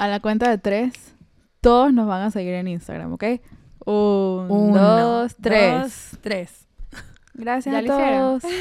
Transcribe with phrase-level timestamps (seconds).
[0.00, 1.14] a la cuenta de tres,
[1.60, 3.24] todos nos van a seguir en Instagram, ¿ok?
[3.84, 5.72] Un, Uno, dos, tres.
[5.72, 6.66] dos, tres.
[7.34, 8.40] Gracias ¿Ya a lo hicieron?
[8.40, 8.52] todos.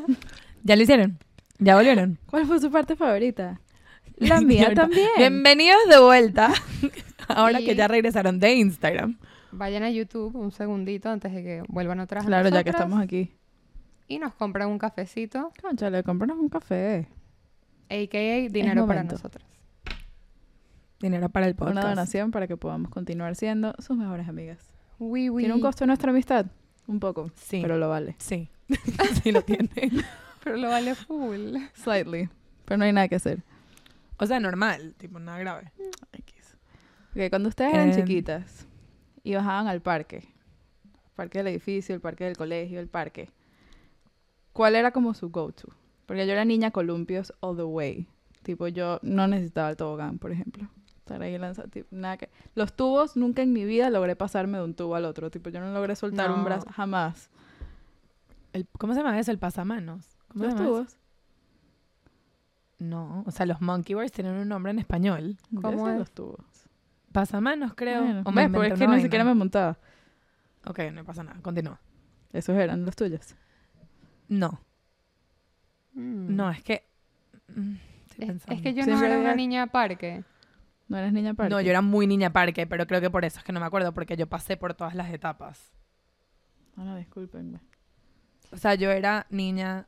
[0.62, 1.18] ¿Ya lo hicieron?
[1.58, 2.18] ¿Ya volvieron?
[2.26, 3.60] ¿Cuál fue su parte favorita?
[4.16, 5.08] La mía también.
[5.16, 6.52] Bienvenidos de vuelta.
[7.28, 9.18] Ahora Y- que ya regresaron de Instagram.
[9.50, 12.26] Vayan a YouTube un segundito antes de que vuelvan otra vez.
[12.26, 13.32] a Claro, ya que estamos aquí.
[14.06, 17.08] Y nos compran un cafecito, Conchale, cómpranos un café.
[17.90, 18.48] a.k.a.
[18.50, 19.44] dinero para nosotros.
[21.00, 21.76] Dinero para el podcast.
[21.78, 24.58] Una donación para que podamos continuar siendo sus mejores amigas.
[24.98, 25.42] Oui, oui.
[25.44, 26.46] ¿Tiene un costo nuestra amistad?
[26.86, 27.60] Un poco, Sí.
[27.62, 28.16] pero lo vale.
[28.18, 28.48] Sí.
[29.22, 29.70] sí lo tiene.
[30.44, 31.56] Pero lo vale full.
[31.74, 32.28] Slightly.
[32.64, 33.42] Pero no hay nada que hacer.
[34.18, 34.94] O sea, normal.
[34.96, 35.72] Tipo, nada grave.
[36.12, 36.56] X.
[37.14, 37.96] Ok, cuando ustedes eran Em.
[37.96, 38.66] chiquitas
[39.24, 40.24] y bajaban al parque,
[41.16, 43.30] parque del edificio, el parque del colegio, el parque,
[44.52, 45.68] ¿cuál era como su go-to?
[46.06, 48.06] Porque yo era niña columpios all the way.
[48.42, 50.68] Tipo, yo no necesitaba el tobogán, por ejemplo.
[51.08, 52.28] Estar ahí lanzando, tipo, nada que...
[52.54, 55.30] Los tubos, nunca en mi vida logré pasarme de un tubo al otro.
[55.30, 57.30] Tipo, yo no logré soltar un brazo, jamás.
[58.52, 59.30] El- ¿Cómo se llama eso?
[59.30, 60.18] El pasamanos.
[60.28, 60.64] ¿Cómo se Los eso?
[60.70, 60.98] tubos.
[62.78, 63.24] No.
[63.26, 65.36] O sea, los monkey bars tienen un nombre en español.
[65.62, 65.98] ¿Cómo es?
[65.98, 66.44] los tubos.
[67.12, 68.02] Pasamanos, creo.
[68.02, 68.52] Bueno, O me ¿ves?
[68.54, 69.78] Porque es que ni siquiera me montaba.
[70.66, 71.40] Ok, no pasa nada.
[71.40, 71.80] Continúa.
[72.34, 73.34] Esos eran los tuyos.
[74.28, 74.60] No.
[75.94, 76.36] Mm.
[76.36, 76.84] No, es que...
[77.56, 77.74] mm,
[78.18, 80.22] Es, que yo no era una niña parque.
[80.88, 81.50] ¿No eres niña parque?
[81.54, 83.66] No, yo era muy niña parque, pero creo que por eso es que no me
[83.66, 85.72] acuerdo, porque yo pasé por todas las etapas.
[86.76, 87.60] Ah, no, discúlpenme.
[88.52, 89.86] O sea, yo era niña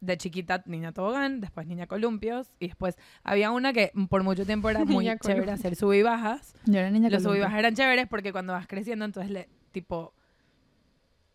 [0.00, 4.68] de chiquita, niña tobogán, después niña columpios, y después había una que por mucho tiempo
[4.70, 6.54] era muy chévere hacer sub y bajas.
[6.64, 7.44] Yo era niña Los sub y columpio.
[7.44, 10.12] bajas eran chéveres porque cuando vas creciendo, entonces le, tipo,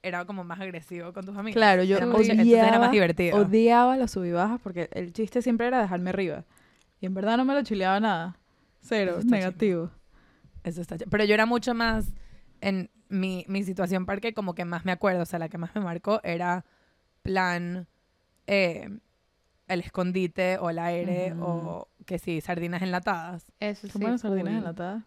[0.02, 1.56] era como más agresivo con tus amigos.
[1.56, 3.38] Claro, yo Era más- era odiaba, más divertido.
[3.38, 6.44] odiaba las subibajas porque el chiste siempre era dejarme arriba.
[7.00, 8.38] Y en verdad no me lo chileaba nada.
[8.86, 9.92] Cero, Eso está negativo.
[10.64, 12.14] Eso está ch- Pero yo era mucho más
[12.62, 15.74] en mi, mi situación parque, como que más me acuerdo, o sea, la que más
[15.76, 16.66] me marcó era
[17.22, 17.88] plan
[18.48, 18.90] eh,
[19.68, 23.52] el escondite o el aire o que sí, sardinas enlatadas.
[23.60, 23.94] Eso sí.
[23.94, 25.04] ¿Cómo las sardinas enlatadas?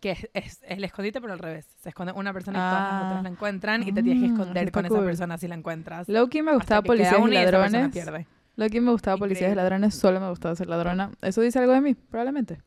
[0.00, 1.66] Que es, es- el escondite, pero al revés.
[1.82, 3.06] Se esconde una persona y todas las Ah.
[3.08, 5.54] otras la encuentran y te tienes que Ah, esconder está con esa persona si la
[5.54, 6.08] encuentras.
[6.08, 8.12] Loki me gustaba policías y esa
[8.56, 8.68] pierde.
[8.68, 9.94] Loki me gustaba policías y ladrones.
[9.94, 11.10] Solo me gustaba ser ladrona.
[11.22, 11.94] ¿Eso dice algo de mí?
[11.94, 12.58] Probablemente.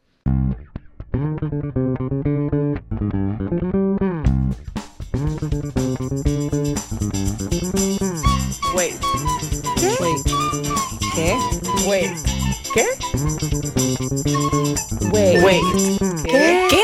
[8.75, 8.95] Wait.
[9.77, 9.95] ¿Qué?
[9.99, 10.25] Wait.
[11.15, 11.35] ¿Qué?
[11.87, 12.17] Wait.
[12.73, 12.85] ¿Qué?
[15.11, 15.43] Wait.
[15.43, 15.63] Wait.
[16.23, 16.67] ¿Qué?
[16.69, 16.83] ¿Qué?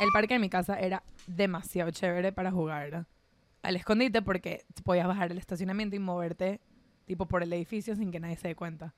[0.00, 3.06] El parque de mi casa era demasiado chévere para jugar
[3.62, 6.60] al escondite porque podías bajar el estacionamiento y moverte
[7.10, 8.94] tipo por el edificio sin que nadie se dé cuenta.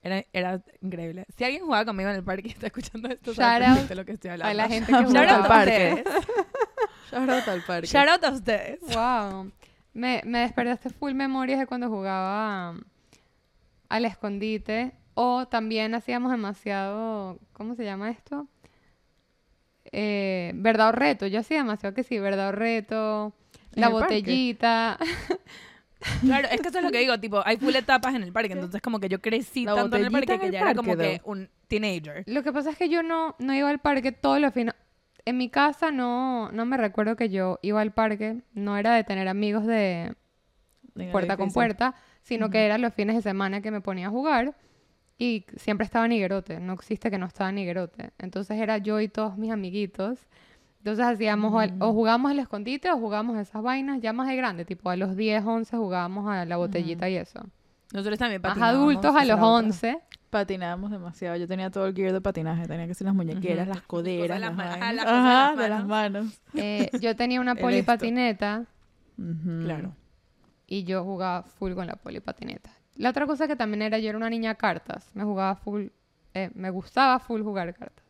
[0.00, 1.26] Era, era increíble.
[1.36, 4.30] Si alguien jugaba conmigo en el parque y está escuchando esto, sabe lo que estoy
[4.30, 4.50] hablando.
[4.52, 5.34] A la gente que jugaba.
[5.34, 6.04] al parque.
[7.10, 7.86] Shout out al parque.
[7.88, 8.78] Shout out a ustedes.
[8.94, 9.50] Wow.
[9.92, 12.80] Me, me despertaste full memorias de cuando jugaba um,
[13.88, 14.92] al escondite.
[15.14, 17.40] O también hacíamos demasiado.
[17.54, 18.46] ¿Cómo se llama esto?
[19.90, 21.26] Eh, verdad o reto.
[21.26, 23.32] Yo hacía demasiado que sí, verdad o reto.
[23.74, 24.96] ¿En La botellita.
[26.20, 28.52] Claro, es que eso es lo que digo, tipo, hay full etapas en el parque,
[28.52, 30.60] entonces como que yo crecí La tanto en el botellita parque en que el ya
[30.60, 32.24] era como parque, que un teenager.
[32.26, 34.74] Lo que pasa es que yo no, no iba al parque todos los fines.
[35.24, 38.42] En mi casa no, no me recuerdo que yo iba al parque.
[38.54, 40.16] No era de tener amigos de,
[41.12, 44.56] puerta con puerta, sino que eran los fines de semana que me ponía a jugar
[45.22, 48.10] y siempre estaba Niguerote, no existe que no estaba Niguerote.
[48.18, 50.26] Entonces era yo y todos mis amiguitos.
[50.82, 54.34] Entonces hacíamos o, al- o jugábamos el escondite o jugábamos esas vainas ya más de
[54.36, 57.40] grande, tipo a los 10, 11 jugábamos a la botellita y eso.
[57.92, 59.48] Nosotros también Más patinábamos, adultos a los era otra.
[59.68, 59.98] 11.
[60.30, 61.36] Patinábamos demasiado.
[61.36, 62.66] Yo tenía todo el gear de patinaje.
[62.66, 65.22] Tenía que ser las muñequeras, las coderas, Las las cosas de las vainas.
[65.22, 66.40] ma- ajá, de las manos.
[66.54, 68.64] Eh, yo tenía una polipatineta.
[69.64, 69.94] Claro.
[70.66, 72.70] y yo jugaba full con la polipatineta.
[72.96, 75.10] La otra cosa que también era, yo era una niña cartas.
[75.14, 75.88] Me jugaba full,
[76.34, 78.01] eh, me gustaba full jugar cartas.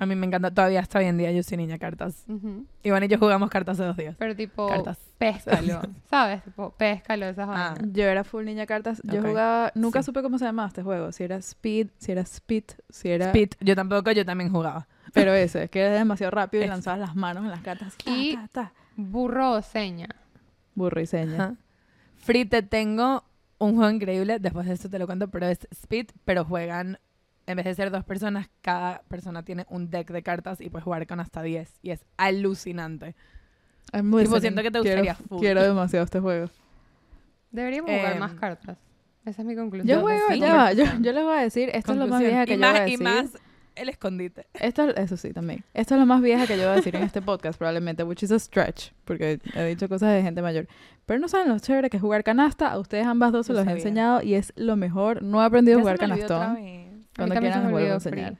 [0.00, 2.24] A mí me encanta, todavía hasta hoy en día yo soy niña cartas.
[2.28, 2.64] Ujú.
[2.84, 4.14] Iván y yo jugamos cartas hace dos días.
[4.16, 4.96] Pero tipo, Cartas.
[5.18, 6.42] péscalo, ¿sabes?
[6.44, 7.74] Tipo, péscalo, esas Ah.
[7.92, 9.00] Yo era full niña cartas.
[9.04, 9.72] Yo jugaba...
[9.74, 10.06] Nunca Sí.
[10.06, 11.10] supe cómo se llamaba este juego.
[11.10, 13.26] Si era Speed, si era Spit, si era...
[13.26, 14.86] Speed, yo tampoco, yo también jugaba.
[15.12, 17.96] Pero ese, es que era demasiado rápido y lanzabas las manos en las cartas.
[17.96, 18.72] ta, Y- ta, ta.
[18.96, 20.08] Burro o seña.
[20.76, 21.34] Burro y seña.
[21.34, 21.54] Ajá.
[22.18, 23.24] Free, te tengo
[23.58, 26.98] un juego increíble, después de esto te lo cuento, pero es Speed, pero juegan,
[27.48, 30.84] en vez de ser dos personas, cada persona tiene un deck de cartas y puedes
[30.84, 31.78] jugar con hasta 10.
[31.82, 33.16] Y es alucinante.
[33.92, 35.40] Es muy Tipo, siento que te Quiero- gustaría full.
[35.40, 36.46] Quiero demasiado este juego.
[37.50, 38.76] Deberíamos jugar Em, más cartas.
[39.24, 39.88] Esa es mi conclusión.
[39.98, 42.44] Yo juego, sí, ya va, yo, les voy a decir, esto es lo más vieja
[42.46, 43.04] que y yo más, voy a Y decir.
[43.06, 43.38] más
[43.74, 44.46] el escondite.
[44.54, 45.64] Esto, eso sí, también.
[45.74, 48.22] Esto es lo más vieja que yo voy a decir en este podcast, probablemente, which
[48.22, 50.66] is a stretch, porque he dicho cosas de gente mayor.
[51.06, 52.70] Pero no saben lo chévere que es jugar canasta.
[52.70, 55.22] A ustedes ambas dos se los he enseñado y es lo mejor.
[55.22, 56.58] No he aprendido a jugar canastón.
[57.26, 58.36] Cuando quieran vuelvo a enseñar.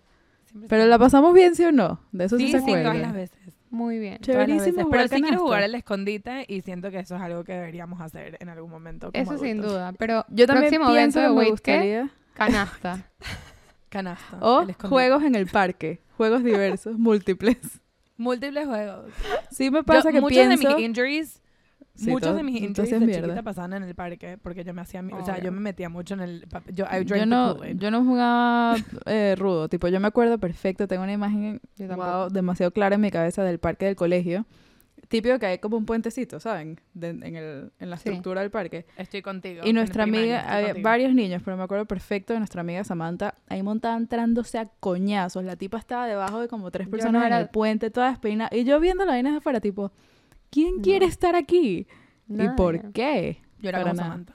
[0.46, 2.00] Siempre Pero la pasamos bien, ¿sí o no?
[2.12, 3.38] De eso sí, Sí, se sí, todas las veces.
[3.70, 4.18] Muy bien.
[4.20, 8.00] Chéverísimo Pero sí quiero jugar el escondite y siento que eso es algo que deberíamos
[8.00, 9.12] hacer en algún momento.
[9.12, 9.92] como Eso sin duda.
[9.98, 12.10] Pero Yo también próximo pienso evento que de me gustaría...
[12.32, 13.04] Canasta.
[13.90, 14.38] Canasta.
[14.40, 16.00] O juegos en el parque.
[16.16, 17.58] Juegos diversos, múltiples.
[18.16, 19.12] Múltiples juegos.
[19.50, 20.68] Sí me pasa Yo- que muchos pienso...
[20.68, 21.42] de mis injuries,
[21.98, 23.42] Sí, muchos todo- de mis injuries de hacías chiquita mierda.
[23.42, 26.14] pasaban en el parque porque yo me hacía, mi- o sea, yo me metía mucho
[26.14, 30.38] en el, yo, I Yo no, yo no jugaba eh, rudo, tipo yo me acuerdo
[30.38, 34.46] perfecto, tengo una imagen wow, demasiado clara en mi cabeza del parque del colegio.
[35.08, 36.78] Típico que hay como un puentecito, ¿saben?
[36.92, 38.08] De- en, el, en la Sí.
[38.10, 38.84] estructura del parque.
[38.98, 39.62] Estoy contigo.
[39.64, 40.84] Y nuestra amiga, estoy había contigo.
[40.88, 45.44] varios niños, pero me acuerdo perfecto de nuestra amiga Samantha, ahí montada entrándose a coñazos.
[45.44, 48.50] La tipa estaba debajo de como tres personas no en era- el puente, toda despeinada.
[48.54, 49.92] Y yo viendo la vaina de afuera, tipo,
[50.50, 50.82] ¿quién No.
[50.82, 51.86] quiere estar aquí?
[52.28, 53.40] ¿Y por qué?
[53.60, 54.02] Yo era Para como.
[54.02, 54.34] Samantha.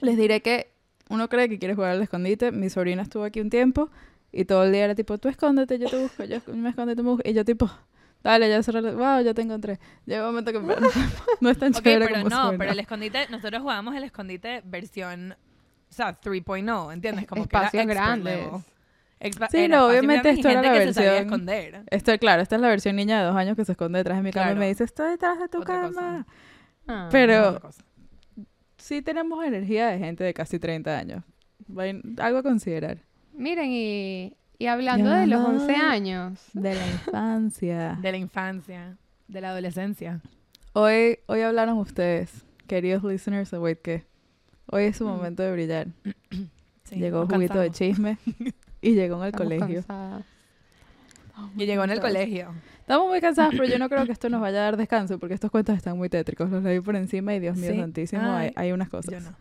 [0.00, 0.72] Les diré que
[1.08, 2.50] uno cree que quiere jugar al escondite.
[2.52, 3.90] Mi sobrina estuvo aquí un tiempo
[4.32, 7.02] y todo el día era tipo, tú escóndete, yo te busco, yo me esconde, tú
[7.04, 7.30] me buscas.
[7.30, 7.70] Y yo tipo,
[8.22, 9.78] dale, ya cerré, wow, ya te encontré.
[10.06, 10.58] Llega un momento que
[11.40, 12.58] no es tan Ok, chévere pero como no, suena.
[12.58, 15.36] pero el escondite, nosotros jugábamos el escondite versión, o
[15.92, 17.26] sea, 3.0, ¿entiendes?
[17.26, 18.36] Como que era Espacios grandes.
[18.46, 18.60] level.
[19.20, 21.82] Expa- Sí, era no, obviamente y esto era la que se sabía versión- esconder.
[21.90, 24.22] Esto, claro, esta es la versión niña de dos años que se esconde detrás de
[24.22, 24.60] mi cama y Claro.
[24.60, 26.26] me dice, estoy detrás de tu Otra cama.
[26.86, 27.08] Ah.
[27.10, 27.60] Pero-.
[28.76, 31.22] Sí tenemos energía de gente de casi 30 años.
[32.18, 32.98] Algo a considerar.
[33.32, 36.40] Miren, y, y hablando de los 11 años.
[36.52, 37.98] De la infancia.
[38.02, 40.20] De la infancia, de la adolescencia.
[40.74, 44.04] Hoy, hoy hablaron ustedes, queridos listeners de Wait ¿qué?
[44.66, 45.86] Hoy es su momento de brillar.
[46.84, 47.78] Sí, llegó nos juguito de cansamos.
[47.78, 48.18] chisme
[48.90, 49.74] y llegó en el Estamos colegio.
[49.86, 50.24] cansadas.
[51.56, 52.54] Y llegó en el colegio.
[52.80, 55.34] Estamos muy cansados, pero yo no creo que esto nos vaya a dar descanso porque
[55.34, 56.50] estos cuentos están muy tétricos.
[56.50, 57.78] Los leí por encima y Dios mío Sí.
[57.80, 59.12] santísimo, Ay, hay, hay unas cosas.
[59.12, 59.34] Yo no.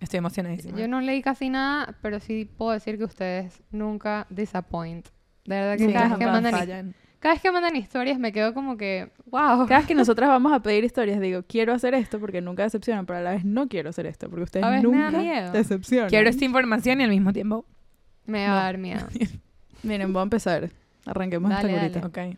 [0.00, 0.78] Estoy emocionadísima.
[0.78, 5.06] Yo no leí casi nada, pero sí puedo decir que ustedes nunca disappoint.
[5.44, 6.94] De verdad que Sí, cada, vez que mandan, fallan.
[7.20, 9.66] cada vez que mandan historias me quedo como que, wow.
[9.66, 13.06] Cada vez que nosotras vamos a pedir historias, digo, quiero hacer esto porque nunca decepcionan,
[13.06, 15.52] pero a la vez no quiero hacer esto porque ustedes nunca miedo.
[15.52, 16.08] decepcionan.
[16.08, 17.64] Quiero esta información y al mismo tiempo.
[18.28, 18.60] Me va No.
[18.60, 19.06] a dar miedo.
[19.82, 20.70] Miren, voy a empezar.
[21.06, 22.36] Arranquemos Dale, esta curita.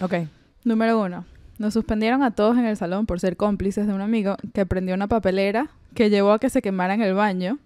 [0.00, 0.10] Ok.
[0.12, 0.28] Ok.
[0.64, 1.24] Número uno.
[1.58, 4.94] Nos suspendieron a todos en el salón por ser cómplices de un amigo que prendió
[4.94, 7.58] una papelera que llevó a que se quemaran el baño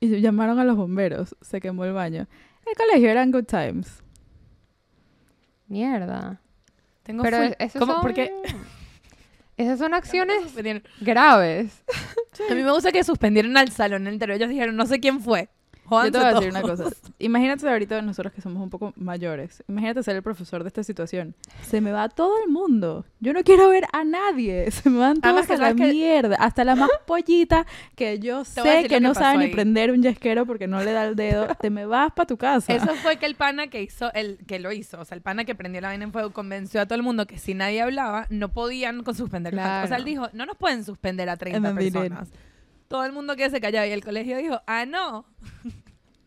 [0.00, 1.36] y llamaron a los bomberos.
[1.40, 2.26] Se quemó el baño.
[2.66, 4.02] El colegio eran good times.
[5.68, 6.40] Mierda.
[7.02, 7.92] Tengo Pero full- eso ¿Cómo?
[7.94, 8.02] son...
[8.02, 8.32] Porque
[9.56, 10.54] Esas son acciones
[11.00, 11.82] graves.
[12.50, 14.34] a mí me gusta que suspendieron al salón entero.
[14.34, 15.48] Ellos dijeron, no sé quién fue.
[15.84, 16.84] Yo Jódanse te voy a decir una cosa.
[17.18, 19.62] Imagínate ahorita nosotros que somos un poco mayores.
[19.68, 21.34] Imagínate ser el profesor de esta situación.
[21.62, 23.04] Se me va todo el mundo.
[23.20, 24.70] Yo no quiero ver a nadie.
[24.70, 26.36] Se me van todos a la que- mierda.
[26.40, 27.66] Hasta la más pollita
[27.96, 29.50] que yo sé que que no sabe ni ahí.
[29.52, 31.46] prender un yesquero porque no le da el dedo.
[31.60, 32.72] Te me vas para tu casa.
[32.74, 35.44] Eso fue que el pana que hizo, el que lo hizo, o sea, el pana
[35.44, 38.26] que prendió la vaina en fuego convenció a todo el mundo que si nadie hablaba,
[38.30, 39.84] no podían suspender actos.
[39.84, 40.04] O sea, él Claro.
[40.04, 42.08] dijo, no nos pueden suspender a 30 And then they did.
[42.10, 42.28] personas.
[42.94, 45.26] Todo el mundo que se callaba y el colegio dijo, ah, no,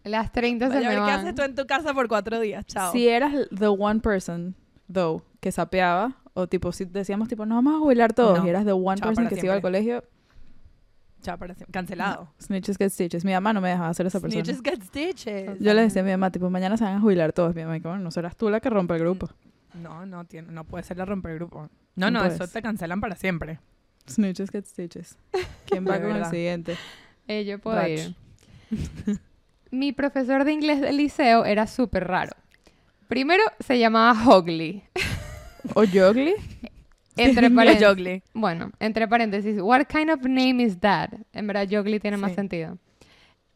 [0.03, 1.09] Las 30 se me qué van.
[1.11, 2.91] haces tú en tu casa por cuatro días, chao.
[2.91, 4.53] Si eras the one person,
[4.91, 8.45] though, que sapeaba, o tipo, si decíamos, tipo, nos vamos a jubilar todos, No.
[8.45, 9.79] y eras the one Chao person para que se iba al siempre.
[9.79, 10.03] colegio,
[11.21, 11.71] Chao para siempre.
[11.71, 12.27] Cancelado.
[12.41, 13.23] snitches get stitches.
[13.23, 14.43] Mi mamá no me dejaba hacer esa persona.
[14.43, 15.59] Snitches get stitches.
[15.61, 17.55] Yo le decía a mi mamá, tipo, mañana se van a jubilar todos.
[17.55, 19.29] Mi mamá, como, bueno, no serás tú la que rompe el grupo.
[19.73, 21.69] No, no, tiene, no puede ser la romper grupo.
[21.95, 23.59] No, No no, eso te cancelan para siempre.
[24.07, 25.17] Snitches get stitches.
[25.65, 26.75] ¿Quién va con el siguiente?
[27.27, 28.15] Eh, yo puedo ir.
[29.71, 32.31] Mi profesor de inglés del liceo era súper raro.
[33.07, 34.83] Primero se llamaba Hogley.
[35.73, 36.33] ¿O Jogli?
[37.17, 38.21] Entre paréntesis.
[38.33, 41.09] Bueno, entre paréntesis, what kind of name is that?
[41.33, 42.35] En verdad, Jogli tiene más Sí.
[42.35, 42.77] sentido.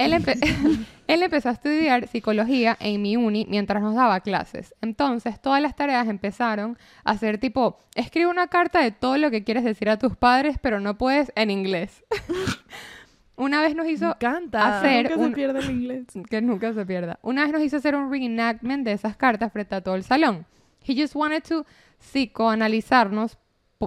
[0.06, 0.40] Él, empe-
[1.08, 4.74] él empezó a estudiar psicología en mi uni mientras nos daba clases.
[4.82, 9.44] Entonces, todas las tareas empezaron a ser tipo, escribe una carta de todo lo que
[9.44, 12.04] quieres decir a tus padres, pero no puedes en inglés.
[13.36, 14.80] una vez nos hizo encanta.
[14.80, 16.06] hacer Nunca se un- pierde el inglés.
[16.30, 17.18] que nunca se pierda.
[17.24, 20.46] Una vez nos hizo hacer un reenactment de esas cartas frente a todo el salón.
[20.88, 21.66] He just wanted to
[22.00, 23.38] psicoanalizarnos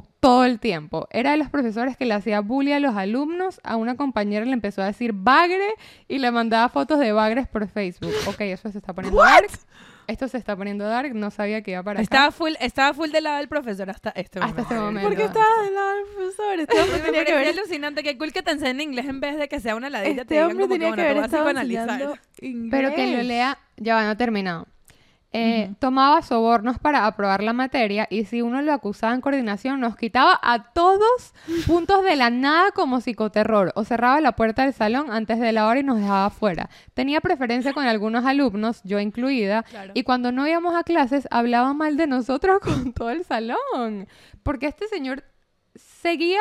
[0.02, 1.08] todo el tiempo.
[1.10, 3.60] Era de los profesores que le hacía bully a los alumnos.
[3.62, 5.74] A una compañera le empezó a decir bagre
[6.08, 8.12] y le mandaba fotos de bagres por Facebook.
[8.26, 9.50] Ok, eso se está poniendo dark.
[10.06, 12.02] Esto se está poniendo dark, no sabía que iba para acá.
[12.02, 15.08] Estaba full, estaba full del lado del profesor hasta este Hasta este momento.
[15.08, 16.60] ¿Por qué estabas del lado del profesor?
[16.60, 18.02] Este hombre Me tenía que ver, alucinante.
[18.02, 20.24] Qué cool que te enseñen inglés en vez de que sea una ladilla.
[20.26, 22.18] te este hombre que, tenía bueno, que voy a estado.
[22.70, 24.66] Pero que lo lea, ya va, no he terminado.
[25.36, 29.96] Eh, Tomaba sobornos para aprobar la materia y si uno lo acusaba en coordinación nos
[29.96, 31.34] quitaba a todos
[31.66, 35.66] puntos de la nada como psicoterror o cerraba la puerta del salón antes de la
[35.66, 36.70] hora y nos dejaba fuera.
[36.94, 39.90] Tenía preferencia con algunos alumnos, yo incluida, Claro.
[39.94, 44.06] y cuando no íbamos a clases hablaba mal de nosotros con todo el salón.
[44.44, 45.24] Porque este señor
[45.74, 46.40] seguía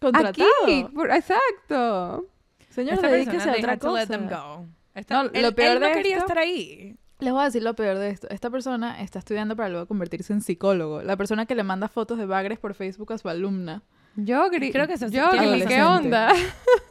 [0.00, 0.46] Contratado.
[0.64, 0.84] aquí.
[0.94, 2.26] por- exacto.
[2.70, 4.16] Señor, dedíquese a otra cosa.
[4.16, 4.66] go.
[5.08, 6.96] No, él- lo peor él no de quería esto- estar ahí.
[7.22, 8.28] Les voy a decir lo peor de esto.
[8.30, 11.02] Esta persona está estudiando para luego convertirse en psicólogo.
[11.02, 13.84] La persona que le manda fotos de bagres por Facebook a su alumna.
[14.16, 16.32] Yo Creo que eso sí yo ¿qué onda?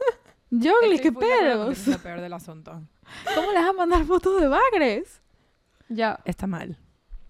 [0.50, 1.86] Yogli, Estoy qué pedos.
[1.86, 2.72] lo peor del asunto.
[3.34, 5.20] ¿Cómo le vas a mandar fotos de bagres?
[5.90, 6.78] Ya, Está mal.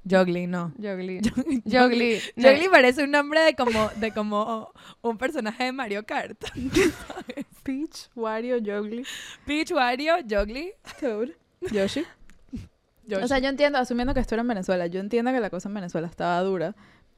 [0.08, 0.72] Jogli, no.
[0.80, 1.20] Jogli.
[1.22, 1.62] Jogli.
[1.66, 2.20] Jogli.
[2.36, 6.40] Jogli parece un nombre de como, de como un personaje de Mario Kart.
[7.64, 9.04] Peach, Wario, Yogli,
[9.44, 10.72] Peach, Wario, Jogli.
[11.00, 11.30] Toad,
[11.72, 12.04] Yoshi.
[13.06, 13.24] Yoshi.
[13.24, 15.68] O sea, yo entiendo, asumiendo que esto era en Venezuela, yo entiendo que la cosa
[15.68, 16.74] en Venezuela estaba dura,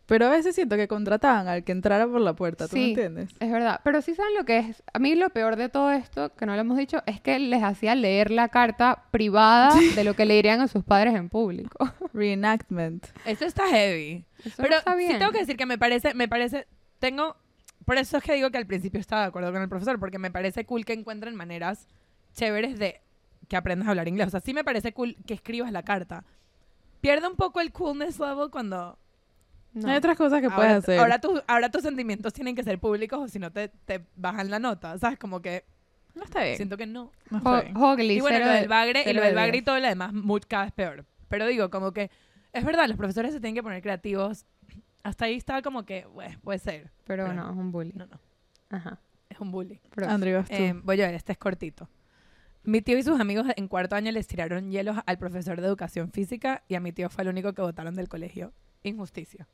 [0.07, 2.89] pero a veces siento que contrataban al que entrara por la puerta, ¿tú me Sí.
[2.91, 3.31] entiendes?
[3.41, 4.83] Es verdad, pero sí saben lo que es.
[4.93, 7.63] A mí lo peor de todo esto, que no lo hemos dicho, es que les
[7.63, 11.79] hacía leer la carta privada de lo que le dirían a sus padres en público.
[12.13, 13.07] Reenactment.
[13.25, 14.25] Eso está heavy.
[14.45, 15.19] Eso Pero no está sí bien.
[15.19, 16.67] tengo que decir que me parece, me parece,
[16.99, 17.37] tengo,
[17.87, 20.19] por eso es que digo que al principio estaba de acuerdo con el profesor, porque
[20.19, 21.89] me parece cool que encuentren maneras
[22.35, 23.01] chéveres de
[23.49, 24.29] que aprendas a hablar inglés.
[24.29, 26.25] O sea, sí me parece cool que escribas la carta.
[27.01, 28.99] Pierde un poco el coolness level cuando
[29.75, 29.89] No.
[29.89, 30.99] Hay otras cosas que puedes ahora, hacer.
[31.01, 34.49] ahora, tus- ahora tus sentimientos tienen que ser públicos o si no te, te bajan
[34.51, 34.97] la nota.
[34.99, 35.19] ¿Sabes?
[35.19, 35.65] Como que
[36.15, 36.57] no está bien.
[36.57, 37.11] siento que no.
[37.31, 38.11] No está bien.
[38.13, 39.65] Y bueno, lo de- del bagre, y lo de del bagre y diez.
[39.65, 41.05] todo lo demás, muy, cada vez peor.
[41.29, 42.11] Pero digo, como que
[42.53, 44.47] es verdad, los profesores se tienen que poner creativos.
[45.03, 46.91] Hasta ahí estaba como que, bueno, puede ser.
[47.05, 47.93] Pero Pero- no, es un bully.
[47.97, 48.21] No, no,
[48.71, 49.01] Ajá.
[49.29, 49.81] es un bully.
[50.07, 50.45] Andrew.
[50.51, 51.89] Eh, voy a ver, este es cortito.
[52.65, 56.11] Mi tío y sus amigos en cuarto año les tiraron hielos al profesor de educación
[56.11, 58.53] física y a mi tío fue el único que votaron del colegio.
[58.83, 59.47] Injusticia.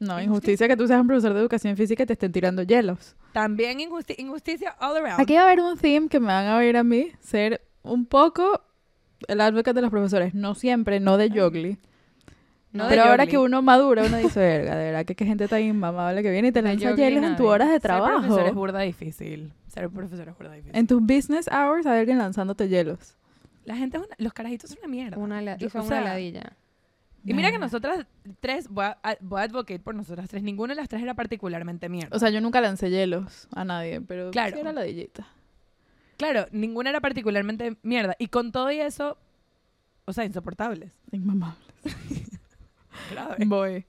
[0.00, 3.16] no, injusticia que tú seas un profesor de educación física y te estén tirando hielos.
[3.32, 5.20] También injusti- injusticia all around.
[5.20, 8.06] Aquí va a haber un theme que me van a oír a mí ser un
[8.06, 8.62] poco
[9.26, 10.34] el advocate de los profesores.
[10.34, 11.78] No siempre, no de Yogli.
[12.72, 15.62] No pero ahora que uno madura, uno dice, verga, de verdad que qué gente tan
[15.62, 18.18] inmamable que viene y te De lanza hielos en tu horas de Ser trabajo.
[18.20, 19.52] profesor es burda difícil.
[19.68, 20.76] Ser profesor es burda difícil.
[20.76, 23.16] En tus business hours hay alguien lanzándote hielos.
[23.64, 25.16] La gente, es una- los carajitos son una mierda.
[25.18, 26.52] Una la- Yo- y son o una ladilla.
[27.24, 28.06] Y mira que nosotras
[28.40, 31.88] tres, voy a, voy a advocate por nosotras tres, ninguna de las tres era particularmente
[31.88, 32.14] mierda.
[32.16, 34.54] O sea, yo nunca lancé hielos a nadie, pero Claro.
[34.54, 35.26] sí era ladillita.
[36.16, 38.14] claro, ninguna era particularmente mierda.
[38.18, 39.18] Y con todo y eso,
[40.04, 40.90] o sea, insoportables.
[41.12, 41.58] Inmamable.
[43.46, 43.84] Voy.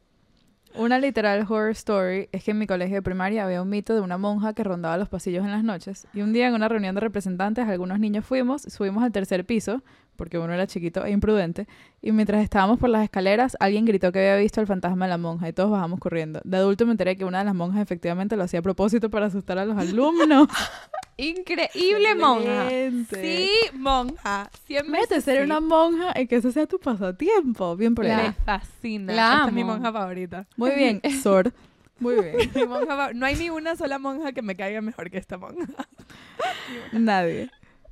[0.75, 4.01] Una literal horror story es que en mi colegio de primaria había un mito de
[4.01, 6.07] una monja que rondaba los pasillos en las noches.
[6.13, 9.81] Y un día en una reunión de representantes, algunos niños fuimos, subimos al tercer piso,
[10.15, 11.67] porque uno era chiquito e imprudente,
[12.01, 15.17] y mientras estábamos por las escaleras, alguien gritó que había visto al fantasma de la
[15.17, 16.39] monja y todos bajamos corriendo.
[16.43, 19.25] De adulto me enteré que una de las monjas efectivamente lo hacía a propósito para
[19.25, 20.49] asustar a los alumnos.
[21.21, 22.69] Increíble monja.
[22.69, 24.49] Sí, monja.
[24.65, 27.75] Siempre Mete ser una monja y que ese sea tu pasatiempo.
[27.75, 28.27] Bien por ahí.
[28.27, 29.13] Me fascina.
[29.13, 30.47] La Esta es mi monja favorita.
[30.55, 31.51] Muy bien, Sor.
[31.99, 32.35] Muy bien.
[32.55, 35.37] Mi monja fa- no hay ni una sola monja que me caiga mejor que esta
[35.37, 35.65] monja.
[36.93, 37.49] Nadie.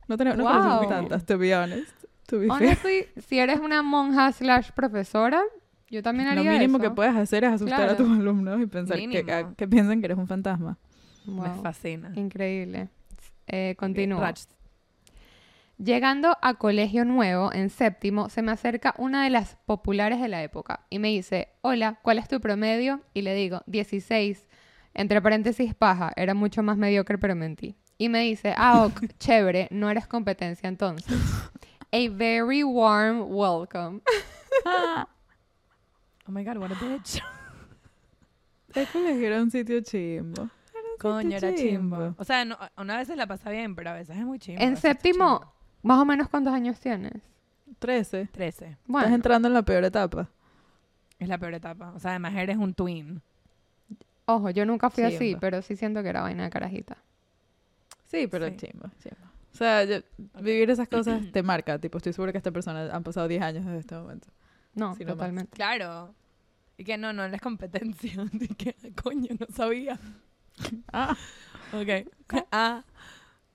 [0.08, 0.54] No, tenemos, no Wow.
[0.54, 1.92] conocemos tantas, to be honest.
[2.28, 2.52] To be fair.
[2.62, 5.42] Honestly, si eres una monja slash profesora,
[5.90, 6.84] yo también Lo haría mínimo eso.
[6.84, 9.26] que puedes hacer es asustar a tus alumnos y pensar que, Mínimo.
[9.26, 10.78] que, que piensen que eres un fantasma.
[11.26, 11.42] Wow.
[11.44, 12.12] Me fascina.
[12.16, 12.90] Increíble.
[13.48, 14.20] Eh, continúo.
[14.20, 14.42] Rach,
[15.78, 20.42] Llegando a colegio nuevo, en séptimo, se me acerca una de las populares de la
[20.42, 23.02] época y me dice, hola, ¿cuál es tu promedio?
[23.14, 24.48] Y le digo, 16.
[24.96, 27.76] Entre paréntesis, paja, era mucho más mediocre, pero mentí.
[28.00, 31.16] Y me dice, ah, ok, chévere, no eres competencia entonces.
[31.92, 34.02] A very warm welcome.
[36.30, 37.22] Oh my god, what a bitch.
[38.76, 40.50] El colegio era un sitio chimbo.
[40.98, 41.96] Coño, era chimbo.
[41.98, 42.16] chimbo.
[42.18, 44.62] O sea, no, una vez se la pasa bien, pero a veces es muy chimbo.
[44.62, 45.54] En séptimo, chimbo.
[45.84, 47.14] más o menos, ¿cuántos años tienes?
[47.80, 48.28] 13.
[48.32, 48.66] 13.
[48.66, 50.30] Estás Bueno, entrando en la peor etapa.
[51.20, 51.92] Es la peor etapa.
[51.96, 53.22] O sea, además eres un twin.
[54.26, 55.40] ojo, yo nunca fui así, Chimba.
[55.40, 56.98] pero sí siento que era vaina de carajita.
[58.08, 58.56] Sí, pero Sí.
[58.58, 59.28] chimbo, chimbo.
[59.54, 60.02] O sea, yo-
[60.42, 61.80] vivir esas cosas te marca.
[61.80, 64.28] Tipo, estoy segura que esta persona han pasado 10 años desde este momento.
[64.76, 65.18] No, Sí, no más.
[65.18, 65.52] totalmente.
[65.56, 66.14] Claro.
[66.78, 68.14] Y que no, no es competencia.
[68.34, 70.00] Y que, coño, no sabía.
[70.94, 71.16] Ah,
[71.74, 72.08] Ok.
[72.52, 72.84] Ah.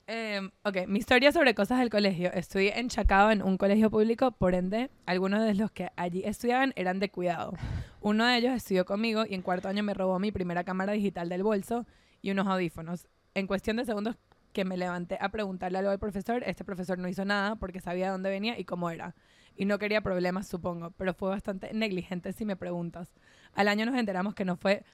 [0.08, 2.30] Eh, ok, mi historia sobre cosas del colegio.
[2.32, 6.72] Estudié en Chacao en un colegio público, por ende, algunos de los que allí estudiaban
[6.76, 7.54] eran de cuidado.
[8.00, 11.28] Uno de ellos estudió conmigo y en cuarto año me robó mi primera cámara digital
[11.28, 11.86] del bolso
[12.20, 13.06] y unos audífonos.
[13.34, 14.16] En cuestión de segundos
[14.52, 18.10] que me levanté a preguntarle algo al profesor, este profesor no hizo nada porque sabía
[18.10, 19.14] dónde venía y cómo era.
[19.56, 23.14] Y no quería problemas, supongo, pero fue bastante negligente si me preguntas.
[23.54, 24.84] Al año nos enteramos que no fue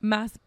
[0.00, 0.38] más,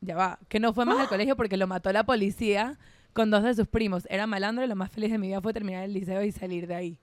[0.00, 2.78] ya va, que no fue más al colegio porque lo mató la policía
[3.12, 4.06] con dos de sus primos.
[4.10, 6.66] Era malandro y lo más feliz de mi vida fue terminar el liceo y salir
[6.66, 6.98] de ahí.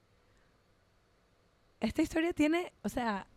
[1.80, 3.28] Esta historia tiene, o sea,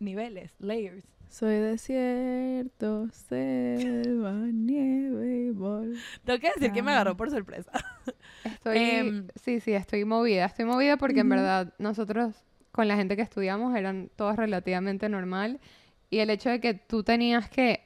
[0.00, 1.04] niveles, layers.
[1.30, 5.96] Soy desierto, selva, nieve y vol.
[6.24, 6.94] Tengo que decir que me Ah.
[6.94, 7.70] agarró por sorpresa.
[8.44, 10.44] Estoy, Em, sí, sí, estoy movida.
[10.44, 12.34] Estoy movida porque en verdad nosotros
[12.72, 15.60] con la gente que estudiamos eran todos relativamente normal
[16.10, 17.83] y el hecho de que tú tenías que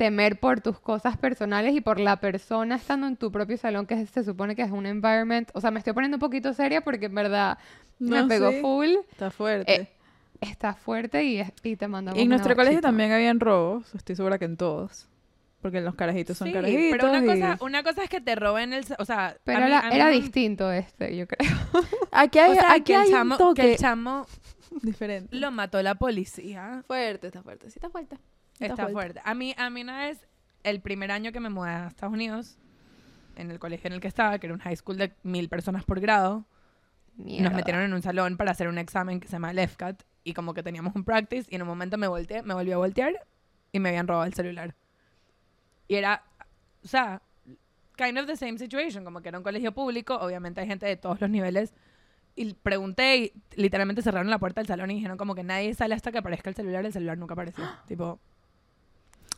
[0.00, 4.06] temer por tus cosas personales y por la persona estando en tu propio salón que
[4.06, 7.04] se supone que es un environment, o sea, me estoy poniendo un poquito seria porque
[7.04, 7.58] en verdad
[7.98, 8.60] me No, pegó sí.
[8.62, 9.74] full, Está fuerte.
[9.74, 9.88] Eh,
[10.40, 12.88] está fuerte y, y te mandamos y en nuestro colegio abrazito.
[12.88, 15.06] también habían robos, estoy segura que en todos.
[15.60, 16.84] Porque los carajitos son Sí, carajitos.
[16.92, 18.82] pero una y- cosa, una cosa es que te roben el...
[18.98, 21.46] O sea, Pero a mí- era, a mí era no- distinto este, yo creo.
[22.10, 24.26] Aquí hay, O sea, aquí que el hay chamo, un toque que el chamo
[24.82, 25.36] diferente.
[25.36, 26.82] lo mató la policía.
[26.86, 27.66] Fuerte, está fuerte.
[27.70, 28.16] Sí, está fuerte.
[28.60, 29.20] Está fuerte.
[29.24, 30.26] A mí, a mí una vez,
[30.62, 32.58] el primer año que me mudé a Estados Unidos,
[33.36, 35.84] en el colegio en el que estaba, que era un high school de mil personas
[35.84, 36.46] por grado,
[37.16, 37.50] nos Mierda.
[37.50, 40.54] metieron en un salón para hacer un examen que se llama el FCAT y como
[40.54, 43.26] que teníamos un practice y en un momento me volteé, me volví a voltear
[43.72, 44.74] y me habían robado el celular.
[45.88, 46.22] Y era,
[46.84, 47.22] o sea,
[47.96, 50.96] kind of the same situation, como que era un colegio público, obviamente hay gente de
[50.96, 51.74] todos los niveles.
[52.36, 55.94] Y pregunté y literalmente cerraron la puerta del salón y dijeron como que nadie sale
[55.94, 57.64] hasta que aparezca el celular, el celular nunca apareció.
[57.86, 58.20] tipo,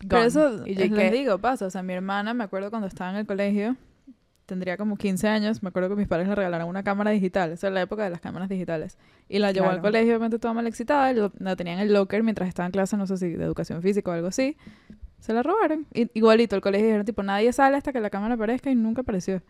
[0.08, 0.26] Pero gone.
[0.26, 1.66] eso, Y yo les digo, pasa.
[1.66, 3.76] O sea, mi hermana, me acuerdo cuando estaba en el colegio,
[4.46, 7.52] tendría como 15 años, me acuerdo que mis padres le regalaron una cámara digital.
[7.52, 8.98] Esa es la época de las cámaras digitales.
[9.28, 11.92] Y la llevó al colegio, obviamente toda mal excitada, y lo- la tenía en el
[11.92, 14.56] locker mientras estaba en clase, no sé si de educación física o algo así.
[15.20, 15.86] Se la robaron.
[15.94, 19.02] I- igualito, el colegio dijeron, tipo, nadie sale hasta que la cámara aparezca y nunca
[19.02, 19.40] apareció.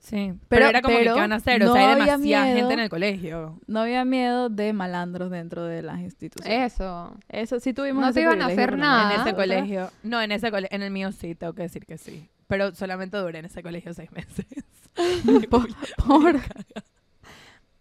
[0.00, 1.62] Sí, pero, Pero- era como que pero ¿qué van a hacer?
[1.64, 2.56] O sea, hay demasiada miedo.
[2.56, 3.60] gente en el colegio.
[3.66, 6.72] No había miedo de malandros dentro de las instituciones.
[6.72, 7.14] Eso.
[7.28, 9.14] Eso sí tuvimos No te iban a hacer nada.
[9.14, 9.90] en ese colegio.
[10.02, 10.74] No, en ese colegio.
[10.74, 12.28] En el mío sí, tengo que decir que sí.
[12.46, 14.46] Pero solamente duré en ese colegio seis meses.
[15.50, 15.68] Por-
[16.06, 16.40] por-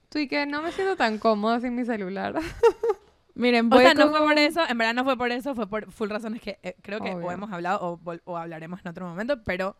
[0.09, 2.35] Tú y que no me siento tan cómoda sin mi celular.
[3.35, 5.67] Miren, O voy sea, no fue por eso, en verdad no fue por eso, fue
[5.67, 7.27] por full razones que eh, creo que Obvio.
[7.27, 9.75] o hemos hablado o, o hablaremos en otro momento, pero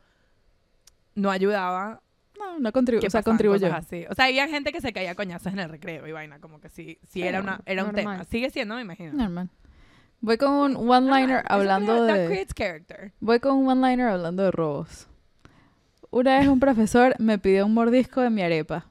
[1.16, 2.02] no ayudaba
[2.38, 3.74] No, no contribu- que o sea, contribuyó.
[3.74, 4.06] así.
[4.10, 6.70] O sea, había gente que se caía coñazos en el recreo y vaina, como que
[6.70, 8.24] sí, sí era, una, era un tema.
[8.26, 9.14] Sigue siendo, me imagino.
[9.14, 9.50] Normal.
[10.20, 12.46] Voy con un one-liner hablando de...
[12.56, 13.14] character.
[13.20, 15.08] Voy con un one-liner hablando de robos.
[16.10, 18.86] Una vez un profesor me pidió un mordisco de mi arepa.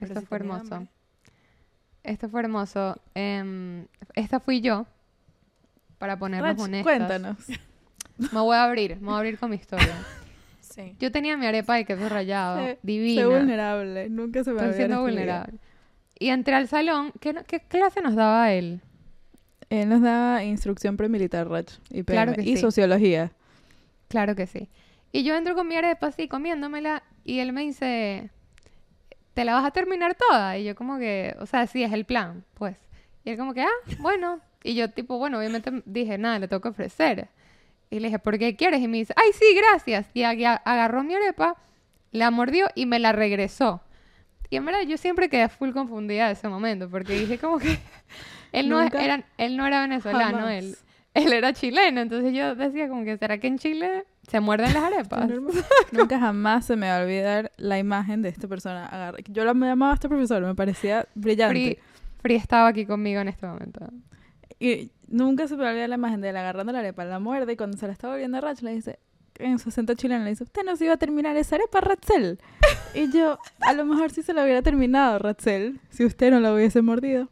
[0.00, 0.74] Pero Esto si fue hermoso.
[0.74, 0.90] hambre.
[2.02, 3.00] Esto fue hermoso.
[3.14, 4.86] Em, esta fui yo.
[5.98, 6.82] Para ponernos Rach, honestas.
[6.82, 7.36] cuéntanos.
[8.18, 9.94] Me voy a abrir, me voy a abrir con mi historia.
[10.74, 10.96] Sí.
[10.98, 13.28] Yo tenía mi arepa de queso rallado, Sé- divina.
[13.28, 14.08] Vulnerable.
[14.08, 15.58] Nunca se me Estoy había siendo vulnerable.
[16.18, 17.12] Y entré al salón.
[17.20, 17.32] ¿Qué,
[17.68, 18.80] clase nos daba él?
[19.70, 21.70] Él nos da instrucción premilitar, Rach.
[21.90, 22.60] Y, Claro PM, que y sí.
[22.60, 23.30] sociología.
[24.08, 24.68] Claro que sí.
[25.12, 28.30] Y yo entro con mi arepa así, comiéndomela, y él me dice,
[29.34, 30.58] ¿te la vas a terminar toda?
[30.58, 32.76] Y yo como que, o sea, sí, es el plan, pues.
[33.24, 34.40] Y él como que, ah, bueno.
[34.64, 37.28] Y yo tipo, bueno, obviamente dije, nada, le tengo que ofrecer.
[37.94, 38.80] Y le dije, ¿por qué quieres?
[38.80, 40.06] Y me dice, ay, sí, gracias.
[40.14, 41.56] Y ag- agarró mi arepa,
[42.10, 43.82] la mordió y me la regresó.
[44.50, 47.78] Y en verdad yo siempre quedé full confundida de ese momento, porque dije como que
[48.52, 50.52] él no, Nunca, era, él no era venezolano, jamás.
[50.54, 50.76] él,
[51.14, 52.00] él era chileno.
[52.00, 55.28] Entonces yo decía como que, ¿será que en Chile se muerden las arepas?
[55.92, 59.12] Nunca jamás se me va a olvidar la imagen de esta persona.
[59.28, 61.54] Yo la me llamaba a este profesor, me parecía brillante.
[61.54, 61.78] Free,
[62.22, 63.86] Free estaba aquí conmigo en este momento.
[64.58, 67.18] Y nunca se me va a olvidar la imagen de él agarrando la arepa, la
[67.18, 68.98] muerde y cuando se la está volviendo a Rach le dice,
[69.38, 72.38] en su acento chileno le dice, usted no se iba a terminar esa arepa, Ratzel.
[72.94, 76.54] y yo, a lo mejor sí se la hubiera terminado, Ratzel, si usted no la
[76.54, 77.28] hubiese mordido.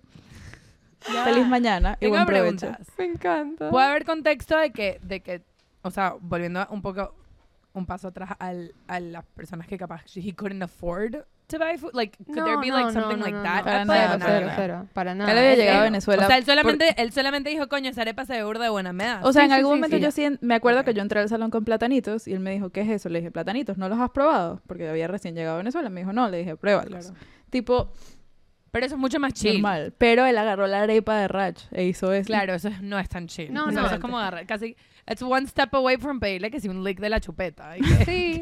[1.12, 1.24] Ya.
[1.24, 2.56] Feliz mañana y Tengo buen provecho.
[2.58, 2.88] preguntas.
[2.98, 3.70] Me encanta.
[3.70, 5.42] Puede haber contexto de que, de que,
[5.82, 7.14] o sea, volviendo un poco
[7.72, 11.92] un paso atrás al, a las personas que capaz he couldn't afford to buy food.
[11.94, 13.64] Like, could there be like something like that?
[13.64, 14.18] Para nada?
[14.18, 14.56] Cero, para cero, nada.
[14.56, 14.86] cero.
[14.94, 15.32] Para nada.
[15.32, 16.24] Él había llegado a Venezuela.
[16.24, 18.70] O sea, él por- solamente, él solamente dijo, coño, esa arepa se ve burda de
[18.70, 19.20] buena me da.
[19.22, 20.02] O sea, Sí, en sí, algún sí, momento sí.
[20.02, 22.70] yo sí, me acuerdo que yo entré al salón con platanitos y él me dijo,
[22.70, 23.08] ¿qué es eso?
[23.08, 24.60] Le dije, platanitos, ¿no los has probado?
[24.66, 25.88] Porque había recién llegado a Venezuela.
[25.90, 27.06] Me dijo, no, le dije, pruébalos.
[27.10, 27.20] Claro.
[27.50, 27.92] Tipo,
[28.72, 29.52] Pero eso es mucho más chill.
[29.60, 29.92] normal.
[29.98, 32.26] Pero él agarró la arepa de Rach e hizo eso.
[32.26, 33.52] Claro, eso es- no es tan chill.
[33.52, 33.84] No, no.
[33.86, 34.76] Eso es como agarrar, casi...
[35.08, 37.76] It's one step away from pedirle que si un lick de la chupeta.
[37.76, 38.40] y que- Sí.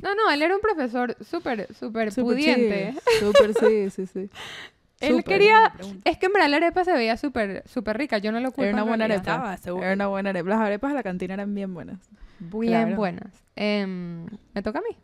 [0.00, 2.94] No, no, él era un profesor súper, súper pudiente.
[3.20, 4.30] Súper, sí, sí, sí.
[5.00, 5.72] Él quería...
[6.04, 8.18] Es que en verdad la arepa se veía súper, súper rica.
[8.18, 8.62] Yo no lo culpo.
[8.62, 9.20] Era una en buena arepa.
[9.20, 9.84] Estaba, seguro.
[9.84, 10.48] Era una buena arepa.
[10.50, 11.98] Las arepas de la cantina eran bien buenas.
[12.38, 12.96] Bien Claro.
[12.96, 13.44] buenas.
[13.56, 14.96] Em, ¿Me toca a mí?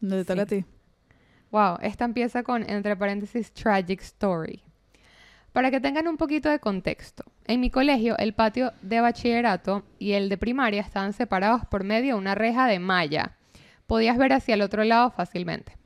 [0.00, 0.64] No te toca a ti.
[1.50, 4.62] Wow, esta empieza con, entre paréntesis, tragic story.
[5.52, 10.12] Para que tengan un poquito de contexto, en mi colegio el patio de bachillerato y
[10.12, 13.32] el de primaria estaban separados por medio de una reja de malla.
[13.86, 15.76] Podías ver hacia el otro lado fácilmente.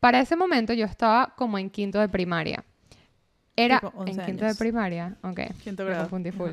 [0.00, 2.64] Para ese momento yo estaba como en quinto de primaria.
[3.54, 4.56] Era Tipo 11 en quinto años.
[4.56, 5.40] de primaria, ok.
[5.62, 6.02] Quinto grado.
[6.02, 6.50] confundí full.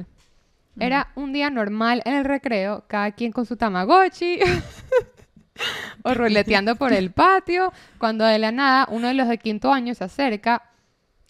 [0.79, 4.39] Era un día normal en el recreo, cada quien con su tamagotchi
[6.07, 9.93] o ruleteando por el patio, cuando de la nada uno de los de quinto año
[9.93, 10.63] se acerca.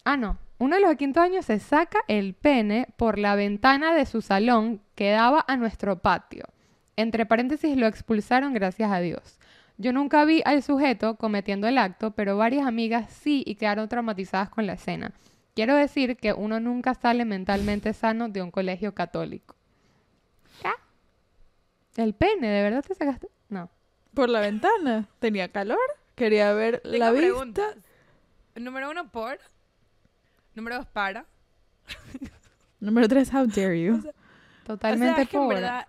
[0.04, 0.38] Ah, no.
[0.58, 4.22] Uno de los de quinto año se saca el pene por la ventana de su
[4.22, 6.44] salón que daba a nuestro patio.
[6.96, 9.40] Entre paréntesis lo expulsaron gracias a Dios.
[9.78, 14.48] Yo nunca vi al sujeto cometiendo el acto, pero varias amigas sí y quedaron traumatizadas
[14.48, 15.12] con la escena.
[15.54, 19.56] Quiero decir que uno nunca sale mentalmente sano de un colegio católico.
[21.96, 22.48] ¿El pene?
[22.48, 23.28] ¿De verdad te sacaste?
[23.48, 23.68] No.
[24.14, 25.08] Por la ventana.
[25.18, 25.78] Tenía calor.
[26.14, 27.26] Quería ver Tengo la vista.
[27.26, 27.76] preguntas.
[28.56, 29.38] Número uno, por.
[30.54, 31.24] Número dos, para.
[32.80, 34.02] Número tres, how dare you.
[34.66, 35.86] Totalmente o sea, es que en verdad,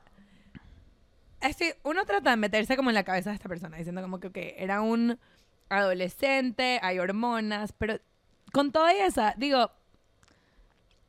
[1.41, 4.19] es que uno trata de meterse como en la cabeza de esta persona, diciendo como
[4.19, 5.19] que ok, era un
[5.69, 7.99] adolescente, hay hormonas, pero
[8.51, 9.71] con toda esa, digo,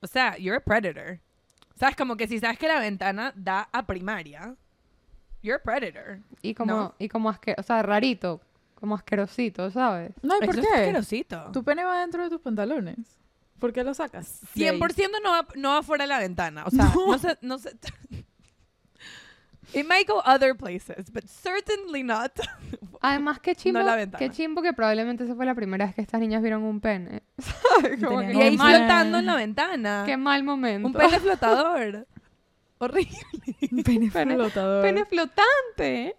[0.01, 1.19] o sea, you're a predator.
[1.77, 1.97] ¿Sabes?
[1.97, 4.55] Como que si sabes que la ventana da a primaria,
[5.43, 6.19] you're a predator.
[6.43, 6.95] Y como, ¿no?
[6.99, 8.41] y como asque- o sea, rarito,
[8.75, 10.13] como asquerosito, ¿sabes?
[10.23, 10.75] No, ¿y por Eso es qué?
[10.81, 11.51] asquerosito.
[11.53, 13.19] Tu pene va dentro de tus pantalones.
[13.59, 14.41] ¿Por qué lo sacas?
[14.55, 14.79] De ahí.
[14.79, 16.65] 100% no va, no va fuera de la ventana.
[16.65, 17.77] O sea, no, sé, no sé.
[19.73, 22.33] It might go other places, but certainly not.
[23.03, 24.19] Además, qué chimbo, la ventana.
[24.19, 27.23] qué chimbo que probablemente esa fue la primera vez que estas niñas vieron un pene.
[27.39, 28.03] ¿Sabes?
[28.03, 30.03] Como que Y ahí flotando en la ventana.
[30.07, 30.89] qué mal momento.
[30.89, 32.07] Un pene flotador.
[32.81, 33.17] Horrible.
[33.85, 34.83] Pene Pene- flotador.
[34.83, 36.17] Pene flotante.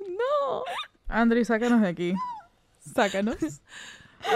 [0.00, 0.62] no.
[1.08, 2.14] Andrew, sácanos de aquí.
[2.80, 3.36] Sácanos.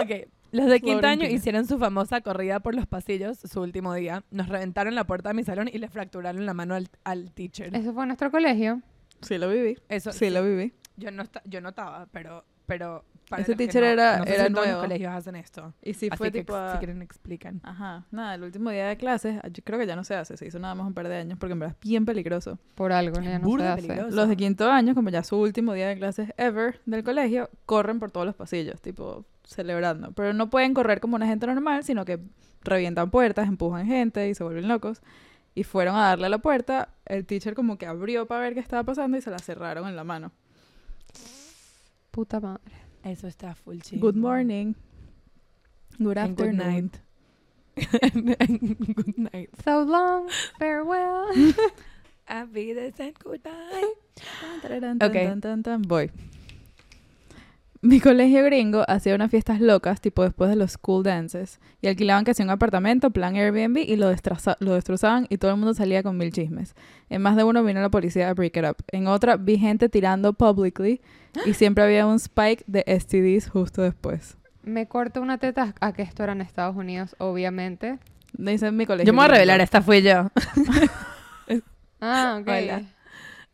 [0.01, 0.27] Ok.
[0.51, 4.23] Los de quinto año hicieron su famosa corrida por los pasillos su último día.
[4.31, 7.75] Nos reventaron la puerta de mi salón y le fracturaron la mano al, al teacher.
[7.75, 8.81] Eso fue en nuestro colegio.
[9.21, 9.77] Sí, lo viví.
[9.89, 10.73] Eso Sí, lo viví.
[10.97, 14.35] Yo no, yo no estaba, pero, pero para Ese teacher no- era- no sé si
[14.35, 14.87] era en todos los nuevo.
[14.87, 15.73] colegios hacen esto.
[15.81, 16.53] Y sí, Así fue que tipo...
[16.71, 17.59] si quieren explican.
[17.63, 18.05] Ajá.
[18.11, 20.37] Nada, el último día de clases, yo creo que ya no se hace.
[20.37, 22.59] Se hizo nada más un par de años porque en verdad es bien peligroso.
[22.75, 24.11] Por algo, ya no Burda se hace.
[24.11, 27.99] Los de quinto año, como ya su último día de clases ever del colegio, corren
[27.99, 30.11] por todos los pasillos, tipo celebrando.
[30.11, 32.19] Pero no pueden correr como una gente normal, sino que
[32.63, 35.01] revientan puertas, empujan gente y se vuelven locos.
[35.53, 38.59] Y fueron a darle a la puerta, el teacher como que abrió para ver qué
[38.59, 40.31] estaba pasando y se la cerraron en la mano.
[42.11, 42.61] Puta madre.
[43.05, 43.79] Eso está full.
[43.99, 44.73] Good morning.
[45.99, 46.89] Good afternoon.
[47.75, 49.49] good night.
[49.63, 51.29] So long, farewell.
[52.27, 53.93] Auf Wiedersehen, goodbye.
[55.87, 56.09] Voy.
[57.87, 62.25] Mi colegio gringo hacía unas fiestas locas, tipo después de los school dances, y alquilaban
[62.25, 65.75] que sea un apartamento, plan Airbnb, y lo, destroza- lo destrozaban y todo el mundo
[65.75, 66.73] salía con mil chismes.
[67.11, 68.77] En más de uno vino la policía a break it up.
[68.91, 70.99] En otra vi gente tirando publicly
[71.45, 74.35] y siempre había un spike de STDs justo después.
[74.63, 77.99] Me corto una teta a que esto era en Estados Unidos, obviamente.
[78.33, 79.05] Dice en mi colegio.
[79.05, 80.31] Yo me voy a revelar, esta fui yo.
[82.01, 82.47] Ah, ok.
[82.47, 82.81] Hola.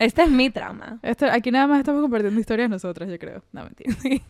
[0.02, 1.00] Este es mi trauma.
[1.04, 3.44] Esto- aquí nada más estamos compartiendo historias nosotras, yo creo.
[3.52, 3.96] No, mentira.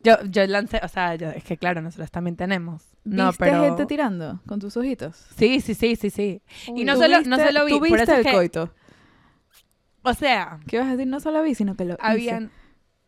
[0.00, 2.84] Yo, yo lancé, o sea, yo- es que claro, nosotros también tenemos.
[3.02, 3.62] No, ¿Viste pero...
[3.64, 5.16] gente tirando con tus ojitos?
[5.36, 6.42] Sí, sí, sí, sí, sí.
[6.68, 6.82] Uy.
[6.82, 8.32] Y no ¿Tú solo, viste- no solo vi, ¿Tú por viste eso es el que-
[8.32, 8.72] coito?
[10.02, 11.08] o sea, ¿Qué vas a decir?
[11.08, 12.02] No solo vi, sino que lo hice.
[12.02, 12.50] habían,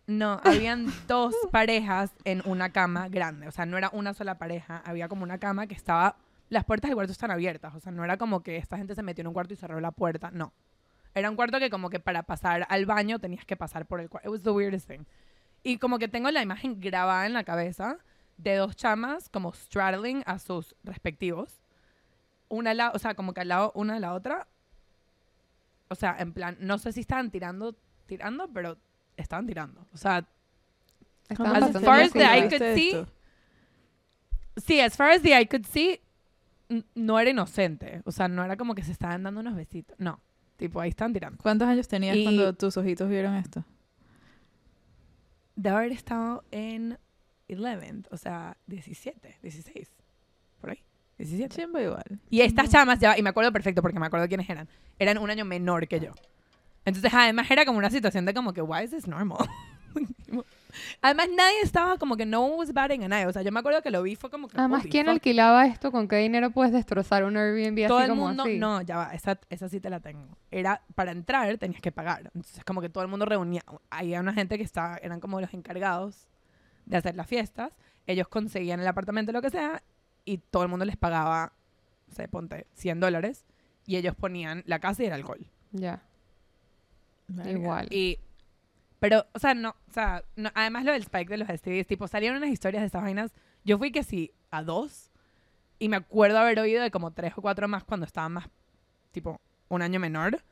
[0.09, 3.47] no, habían dos parejas en una cama grande.
[3.47, 6.17] O sea, no era una sola pareja, había como una cama que estaba,
[6.49, 7.75] las puertas del cuarto están abiertas.
[7.77, 9.79] O sea, no era como que esta gente se metió en un cuarto y cerró
[9.81, 10.53] la puerta, no.
[11.15, 14.09] Era un cuarto que como que para pasar al baño tenías que pasar por el
[14.09, 14.29] cuarto.
[14.29, 15.05] It was the weirdest thing.
[15.63, 17.99] Y como que tengo la imagen grabada en la cabeza
[18.37, 21.61] de dos chamas como straddling a sus respectivos.
[22.49, 24.47] Una al lado, o sea, como que al lado una de la otra.
[25.89, 27.75] O sea, en plan, no sé si estaban tirando,
[28.07, 28.77] tirando, pero
[29.17, 29.87] estaban tirando.
[29.93, 30.25] O sea,
[31.29, 33.09] Estaban As far la as the eye ¿Viste could see, esto?
[34.57, 36.01] sí, as far as the eye could see,
[36.95, 38.03] no era inocente.
[38.05, 39.99] O sea, no era como que se estaban dando unos besitos.
[39.99, 40.21] No.
[40.59, 41.39] Tipo, ahí están tirando.
[41.41, 43.65] ¿Cuántos años tenías Y- cuando tus ojitos vieron esto?
[45.55, 46.99] De haber estado en
[47.49, 49.89] 11th, o sea, 17, 16,
[50.61, 50.83] por ahí,
[51.17, 51.55] 17.
[51.63, 52.21] Chimba igual.
[52.29, 54.69] Y estas chamas, ya, y me acuerdo perfecto porque me acuerdo quiénes eran,
[54.99, 56.13] eran un año menor que yo.
[56.85, 59.49] Entonces, además era como una situación de como que, why is this normal?
[61.03, 63.27] además, nadie estaba como que no was batting an eye.
[63.27, 64.59] O sea, yo me acuerdo que lo vi, fue como que.
[64.59, 65.15] Además, ¿quién fuck.
[65.15, 65.91] alquilaba esto?
[65.91, 68.59] ¿Con qué dinero puedes destrozar un Airbnb Todo así el como mundo, así?
[68.59, 70.27] no, ya va, esa, esa sí te la tengo.
[70.51, 72.31] Era para entrar tenías que pagar.
[72.35, 73.63] Entonces, como que todo el mundo reunía.
[73.91, 76.29] Había una gente que estaba, eran como los encargados
[76.87, 77.73] de hacer las fiestas.
[78.07, 79.83] Ellos conseguían el apartamento, lo que sea,
[80.25, 81.53] y todo el mundo les pagaba,
[82.11, 83.45] o sea, ponte 100 dólares,
[83.87, 85.47] y ellos ponían la casa y el alcohol.
[85.73, 86.03] Ya,
[87.29, 87.51] Verga.
[87.51, 87.89] igual.
[87.91, 88.19] Y,
[89.01, 92.09] pero, o sea, no, o sea, no- además lo del spike de los STDs, tipo,
[92.09, 93.33] salieron unas historias de estas vainas.
[93.65, 95.11] Yo fui que sí, a dos,
[95.79, 98.49] y me acuerdo haber oído de como tres o cuatro más cuando estaba más,
[99.13, 100.43] tipo, un año menor.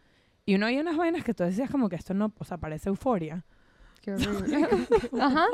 [0.44, 2.88] Y uno oía unas vainas que tú decías como que esto no, o sea, parece
[2.88, 3.44] euforia.
[4.02, 4.68] Qué horrible.
[5.20, 5.46] Ajá.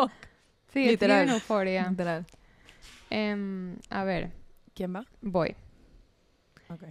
[0.73, 1.29] Sí, Literal.
[1.31, 1.89] Euforia.
[1.89, 2.27] Literal.
[3.11, 4.31] Em, a ver,
[4.75, 5.05] ¿Quién va?
[5.21, 5.55] voy.
[6.69, 6.83] Ok.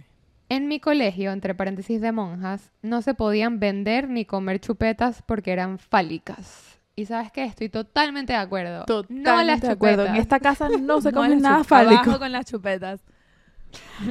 [0.54, 5.50] En mi colegio, entre paréntesis de monjas, no se podían vender ni comer chupetas porque
[5.52, 6.78] eran fálicas.
[6.94, 8.84] Y sabes qué, estoy totalmente de acuerdo.
[8.84, 10.02] Totalmente no las de acuerdo.
[10.02, 10.22] En chupetas.
[10.22, 12.02] esta casa no se come nada fálico.
[12.02, 13.00] Abajo con las chupetas.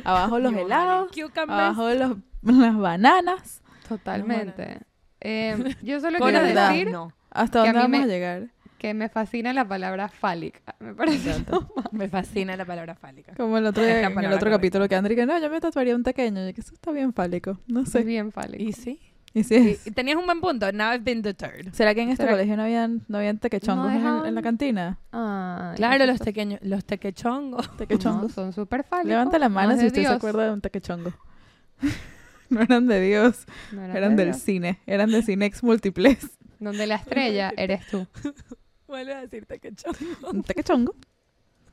[0.04, 1.12] Abajo los helados,
[1.48, 3.62] abajo los, las bananas.
[3.88, 4.80] Totalmente.
[5.20, 7.14] Em, yo solo quiero decir no.
[7.30, 8.48] ¿Hasta Que a dónde mí vamos me- a llegar?
[8.82, 10.74] Que me fascina la palabra fálica.
[10.80, 11.46] Me parece.
[11.92, 13.34] Me fascina la palabra fálica.
[13.38, 16.02] Como el otro, en el otro capítulo que Andri que no, yo me tatuaría un
[16.02, 16.48] pequeño.
[16.50, 17.60] Y que eso está bien fálico.
[17.68, 18.02] No sé.
[18.04, 18.64] bien fálico.
[18.64, 19.00] Y sí.
[19.36, 19.86] Y sí Y, es.
[19.88, 20.72] y tenías un buen punto.
[20.72, 21.72] Now I've been deterred.
[21.74, 24.98] ¿Será que en este ¿Será- colegio no habían, no habían tequechongos No en, la cantina?
[25.12, 27.68] Ay, Claro, los, tequeños, los tequechongos.
[27.72, 28.32] No, Tequechongos.
[28.32, 29.10] son súper fálicos.
[29.10, 31.14] Levanta la mano si usted se acuerda de un tequechongo.
[32.50, 34.44] no eran de Dios, No eran eran de del Dios.
[34.44, 34.80] cine.
[34.88, 36.32] Eran de Cinex Multiplex.
[36.60, 38.08] Donde la estrella eres tú.
[38.92, 40.44] Vuelve a decir tequechongo.
[40.46, 40.94] Tequechongo.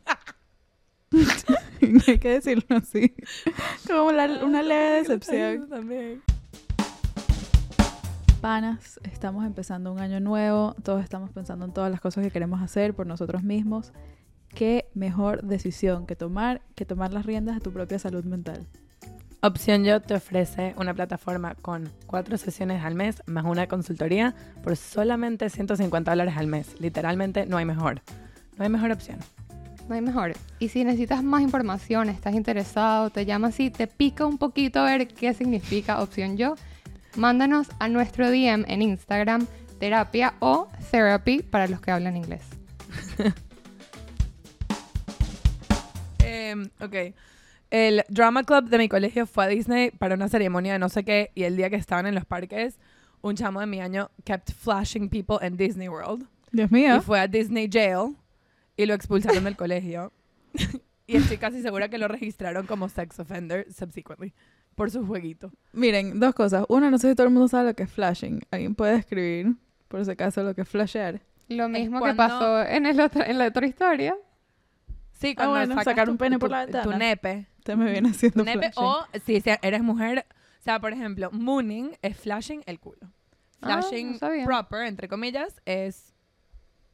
[2.06, 3.12] Hay que decirlo así.
[3.88, 5.68] Como la- una leve decepción.
[5.68, 6.22] También.
[8.40, 12.62] Panas, estamos empezando un año nuevo, todos estamos pensando en todas las cosas que queremos
[12.62, 13.92] hacer por nosotros mismos.
[14.50, 18.64] ¿Qué mejor decisión que tomar que tomar las riendas de tu propia salud mental?
[19.40, 24.76] Opción Yo te ofrece una plataforma con cuatro sesiones al mes más una consultoría por
[24.76, 26.74] solamente 150 dólares al mes.
[26.80, 28.02] Literalmente no hay mejor.
[28.56, 29.18] No hay mejor opción.
[29.88, 30.32] No hay mejor.
[30.58, 34.86] Y si necesitas más información, estás interesado, te llamas y te pica un poquito a
[34.86, 36.56] ver qué significa opción yo,
[37.16, 39.46] mándanos a nuestro DM en Instagram,
[39.78, 42.42] terapia o therapy para los que hablan inglés.
[46.30, 47.14] Eh, ok.
[47.70, 51.04] El drama club de mi colegio fue a Disney para una ceremonia de no sé
[51.04, 52.78] qué y el día que estaban en los parques,
[53.20, 56.26] un chamo de mi año kept flashing people en Disney World.
[56.50, 56.96] Dios mío.
[56.96, 58.16] Y fue a Disney Jail
[58.76, 60.12] y lo expulsaron del colegio.
[61.06, 64.32] y estoy casi segura que lo registraron como sex offender subsequently
[64.74, 65.50] por su jueguito.
[65.72, 66.64] Miren, dos cosas.
[66.68, 68.40] Una, no sé si todo el mundo sabe lo que es flashing.
[68.50, 69.56] ¿Alguien puede escribir,
[69.88, 71.20] por si acaso, lo que es flashear?
[71.48, 74.14] Lo mismo cuando- que pasó en, el otro, en la otra historia.
[75.12, 76.96] Sí, Ah, cuando bueno, sacas sacar tu- un pene tu- por la Tu ventana.
[76.96, 77.46] nepe.
[77.68, 78.82] Usted me viene haciendo nepe flashing.
[78.82, 80.24] o si eres mujer,
[80.58, 82.98] o sea, por ejemplo, mooning es flashing el culo.
[83.60, 86.14] Ah, no Flashing proper, entre comillas, es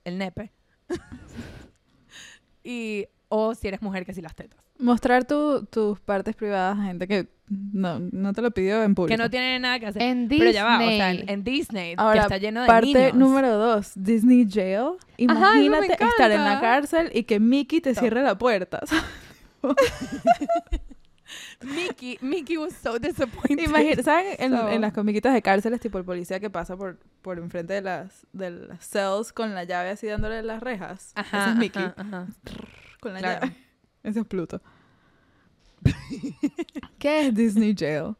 [0.04, 0.50] el nepe.
[2.64, 4.58] y o si eres mujer que si las tetas.
[4.78, 9.16] Mostrar tu- tus partes privadas a gente que no, no te lo pidió en público.
[9.16, 10.02] Que no tiene nada que hacer.
[10.02, 11.20] En Pero ya va, o sea, Disney.
[11.20, 13.14] en, en Disney, Ahora, que está lleno de Parte niños.
[13.14, 14.96] número dos, Disney Jail.
[15.28, 18.00] Ajá, Imagínate estar en la cárcel y que Mickey te Top.
[18.00, 18.80] cierre la puerta.
[21.62, 23.58] Mickey, Mickey was so disappointed.
[23.64, 24.36] Imagina, ¿saben?
[24.38, 27.72] En, So- en las comiquitas de cárceles, tipo el policía que pasa por, por enfrente
[27.72, 31.12] de las, de las cells con la llave así dándole las rejas.
[31.14, 31.82] Ajá, Ese es Mickey.
[31.82, 32.26] ajá, ajá.
[33.00, 33.40] Con la Claro.
[33.46, 33.56] llave.
[34.02, 34.60] Ese es Pluto.
[36.98, 38.14] ¿Qué es Disney Jail?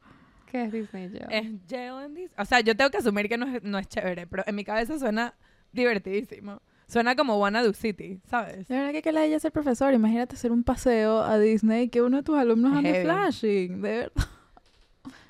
[0.51, 1.27] ¿Qué es Disney Jail?
[1.31, 2.35] Es jail en Disney.
[2.39, 4.65] O sea, yo tengo que asumir que no es, no es chévere, pero en mi
[4.65, 5.35] cabeza suena
[5.73, 6.63] divertidísimo.
[6.87, 8.69] Suena como Wanna Do City, ¿sabes?
[8.69, 9.95] De verdad que que la ella ser profesor.
[9.95, 13.05] Imagínate hacer un paseo a Disney que uno de tus alumnos Es ande heavy.
[13.05, 13.83] flashing.
[13.83, 14.13] De verdad.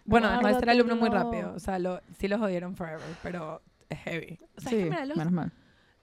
[0.07, 1.55] Bueno, dejó de ser alumno muy rápido.
[1.55, 4.38] O sea, lo, sí lo jodieron forever, pero es heavy.
[4.59, 5.53] O sea, es sí, que mira, los, menos mal.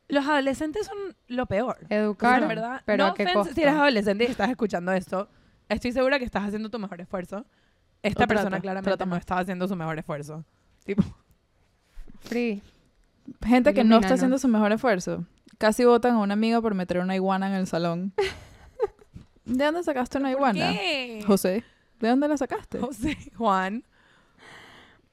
[0.08, 1.78] los adolescentes son lo peor.
[1.84, 3.54] O sea, Educar, verdad, pero no ¿a qué costo?
[3.54, 5.30] si eres adolescente y estás escuchando esto,
[5.70, 7.46] estoy segura que estás haciendo tu mejor esfuerzo.
[8.02, 10.44] Esta O persona trata, claramente trata no está haciendo su mejor esfuerzo.
[10.84, 11.04] Tipo,
[12.22, 12.64] Free.
[13.46, 15.26] Gente que no está haciendo su mejor esfuerzo.
[15.62, 18.13] Casi votan a una amiga por meter una iguana en el salón.
[19.45, 20.71] ¿De dónde sacaste una ¿por iguana?
[20.74, 21.24] qué?
[21.28, 21.63] José,
[22.00, 22.80] ¿de dónde la sacaste?
[22.80, 23.84] José, Juan,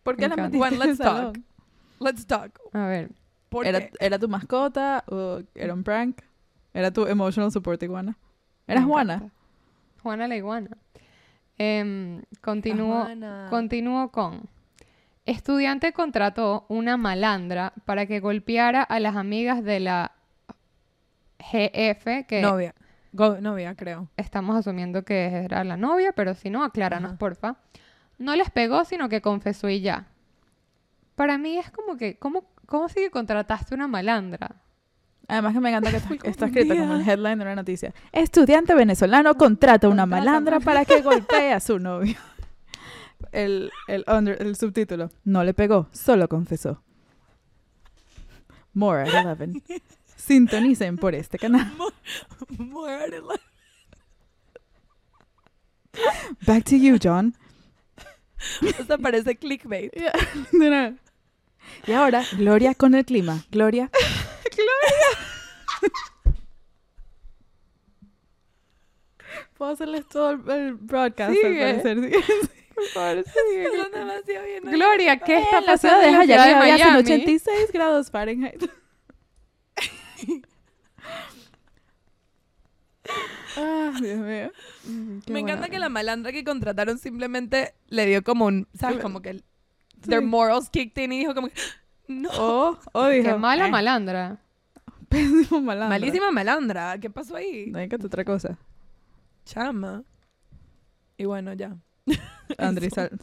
[0.02, 0.58] ¿Por qué Me la encanta.
[0.58, 1.16] metiste Juan, en el let's talk.
[1.16, 1.44] salón?
[2.00, 2.60] let's talk.
[2.72, 3.10] A ver,
[3.50, 3.92] ¿Por ¿Era, qué?
[4.00, 6.22] ¿Era tu mascota o era un prank?
[6.72, 8.16] Era tu emotional support iguana.
[8.66, 9.14] ¿Eras Me Juana?
[9.16, 9.34] encanta.
[10.02, 10.70] Juana la iguana.
[11.58, 13.48] Em, continúo, Juana.
[13.50, 14.48] continúo con.
[15.26, 20.12] Estudiante contrató una malandra para que golpeara a las amigas de la
[21.38, 22.74] GF, que Novia.
[23.12, 24.08] Go- novia, creo.
[24.16, 27.18] estamos asumiendo que era la novia, pero si no, acláranos, Ajá.
[27.18, 27.56] porfa.
[28.18, 30.06] No les pegó, sino que confesó y ya.
[31.14, 34.56] Para mí es como que, ¿cómo, cómo sigue contrataste una malandra?
[35.26, 37.94] Además que me encanta que está, está escrito como el headline de una noticia.
[38.12, 42.16] Estudiante venezolano contrata a una malandra mal- para que golpee a su novio.
[43.32, 45.10] El, el, under- el subtítulo.
[45.24, 46.82] No le pegó, solo confesó.
[48.74, 49.62] More at 11.
[50.18, 51.72] Sintonicen por este canal.
[56.46, 57.34] Back to you, John.
[58.62, 59.92] O sea, parece clickbait.
[60.52, 60.94] Nada.
[61.86, 63.44] Y ahora, Gloria con el clima.
[63.50, 63.90] Gloria.
[69.56, 71.64] Puedo hacerles todo el, el broadcast Sigue.
[71.64, 71.98] al parecer.
[72.00, 72.20] sí.
[72.94, 74.62] Son demasiado bien.
[74.64, 76.98] Gloria, ¿qué está pasando ciudad de en la ciudad de Miami?
[76.98, 78.70] 86 grados Fahrenheit.
[83.56, 84.50] Ah, Dios mío.
[84.84, 88.98] Mm, qué Me encanta que la malandra que contrataron simplemente le dio como un, ¿sabes?
[88.98, 89.44] Como que el-
[90.06, 91.54] their morals kicked in y dijo como que,
[92.08, 92.28] no.
[92.38, 94.38] O, o dijo, Qué mala "Eh, malandra.
[95.08, 95.88] Pésimo malandro.
[95.88, 96.98] Malísima malandra.
[96.98, 97.66] ¿Qué pasó ahí?
[97.70, 98.58] No hay que otra cosa.
[99.46, 100.04] Chama.
[101.16, 101.76] Y bueno, ya.
[102.58, 103.18] Andrés, sal-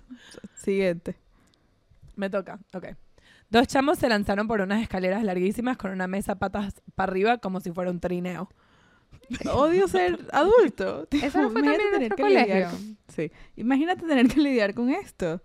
[0.55, 1.15] siguiente.
[2.15, 2.59] Me toca.
[2.73, 2.87] Ok.
[3.49, 7.59] Dos chamos se lanzaron por unas escaleras larguísimas con una mesa patas para arriba como
[7.59, 8.49] si fuera un trineo.
[9.53, 11.05] Odio ser adulto.
[11.07, 12.69] Tipo, Eso no fue imagínate también en tener nuestro que lidiar colegio.
[12.77, 13.31] con- Sí.
[13.55, 15.41] Imagínate tener que lidiar con esto.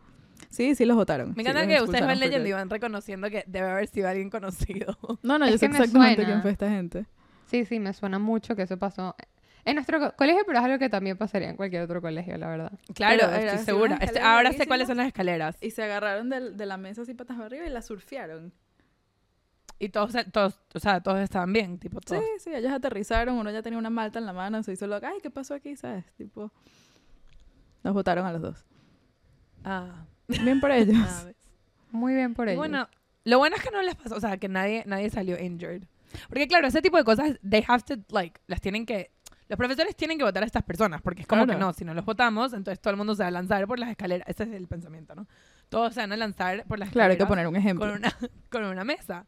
[0.49, 1.35] Sí, sí los votaron.
[1.37, 4.99] Me encanta que ustedes van leyendo y van reconociendo que debe haber sido alguien conocido.
[5.23, 7.07] No, no, Es yo sé exactamente quién fue esta gente.
[7.47, 9.15] Sí, sí, me suena mucho que eso pasó
[9.65, 12.49] en nuestro co- colegio, pero es algo que también pasaría en cualquier otro colegio, la
[12.49, 12.73] verdad.
[12.95, 13.99] Claro, Pero era estoy segura.
[14.01, 15.57] Este- ahora sé cuáles son las escaleras.
[15.61, 18.53] Y se agarraron del- de, la mesa así patas arriba y la surfearon.
[19.79, 22.23] Y todos, todos, o sea, todos estaban bien, tipo todos.
[22.23, 25.09] Sí, sí, ellos aterrizaron, uno ya tenía una malta en la mano, se hizo loca,
[25.09, 25.75] ay, ¿qué pasó aquí?
[25.77, 26.05] ¿Sabes?
[26.19, 26.53] Tipo,
[27.83, 28.65] los votaron a los dos.
[29.65, 30.97] Ah, Bien por ellos.
[31.09, 31.25] ah.
[31.93, 32.59] Muy bien por ellos.
[32.59, 32.89] bueno,
[33.25, 35.83] lo bueno es que no les pasó, o sea, que nadie, nadie salió injured.
[36.29, 39.11] Porque claro, ese tipo de cosas, they have to, like, las tienen que,
[39.51, 41.59] los profesores tienen que votar a estas personas, porque es como Claro.
[41.59, 43.79] que no, si no los votamos, entonces todo el mundo se va a lanzar por
[43.79, 45.27] las escaleras, ese es el pensamiento, ¿no?
[45.69, 47.87] Todos se van a lanzar por las Claro, hay que escaleras poner un ejemplo.
[47.87, 48.17] con una,
[48.51, 49.27] con una mesa.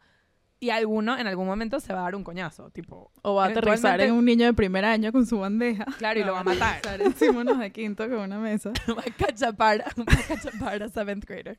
[0.61, 3.48] Y alguno en algún momento se va a dar un coñazo, tipo, O va a
[3.48, 5.85] aterrizar en un niño de primer año con su bandeja.
[5.98, 6.80] claro, y lo va a matar.
[7.00, 8.70] Encima unos de quinto con una mesa.
[8.96, 11.58] va a cachapar, va a cachapar a seventh grader.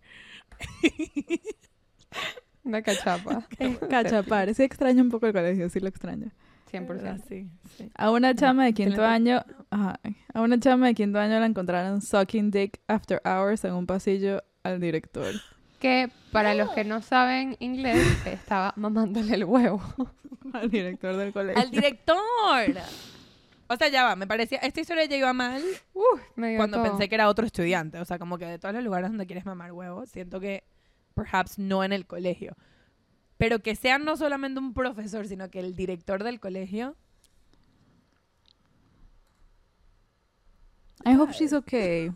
[2.64, 3.46] Una cachapa.
[3.90, 4.54] Cachapar.
[4.56, 6.32] Sí extraño un poco el colegio, sí lo extraño.
[6.74, 7.24] 100%.
[7.28, 7.92] Sí, sí.
[7.96, 10.00] A una chama de quinto año, ajá,
[10.34, 14.44] a una chama de quinto año la encontraron sucking dick after hours en un pasillo
[14.64, 15.34] al director.
[15.80, 19.82] Que para los que no saben inglés, estaba mamándole el huevo.
[20.54, 21.60] Al director del colegio.
[21.62, 22.76] ¡Al director!
[23.68, 25.64] O sea, ya va, me parecía, esta historia ya iba mal
[26.36, 26.92] Me cuando todo.
[26.92, 28.00] pensé que era otro estudiante.
[28.00, 30.64] O sea, como que de todos los lugares donde quieres mamar huevos, siento que
[31.16, 32.56] perhaps no en el colegio.
[33.38, 36.96] Pero que sea no solamente un profesor, sino que el director del colegio.
[41.06, 42.12] I hope she's okay.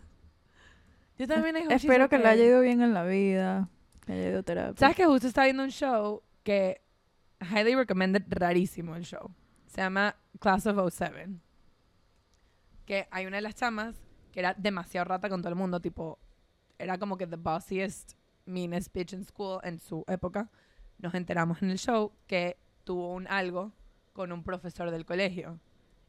[1.17, 3.69] Yo también I hope she's Espero que le haya ido bien en la vida.
[4.05, 4.79] Que haya ido terapia.
[4.79, 6.81] ¿Sabes que justo estaba viendo un show que
[7.41, 9.31] highly recommended rarísimo el show?
[9.65, 11.29] Se llama Class of 07.
[12.85, 13.95] Que hay una de las chamas
[14.31, 16.19] que era demasiado rata con todo el mundo, tipo,
[16.77, 18.13] era como que the bossiest,
[18.45, 20.49] meanest bitch in school en su época.
[20.99, 23.71] Nos enteramos en el show que tuvo un algo
[24.13, 25.59] con un profesor del colegio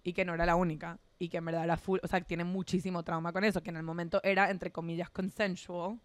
[0.02, 2.44] y que no era la única y que en verdad era full, o sea, tiene
[2.44, 5.98] muchísimo trauma con eso, que en el momento era entre comillas consensual.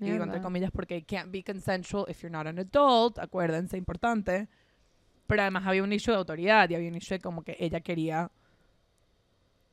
[0.00, 3.76] Y digo entre comillas porque it can't be consensual if you're not an adult, acuérdense,
[3.76, 4.48] importante.
[5.28, 7.80] Pero además había un issue de autoridad y había un issue de como que ella
[7.80, 8.30] quería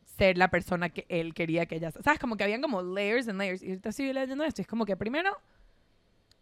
[0.04, 1.92] ser la persona que él quería que ella...
[1.92, 2.20] ¿Sabes?
[2.20, 3.63] Como que habían como layers and layers.
[3.63, 5.32] Y ahorita estoy leyendo esto y es como que primero,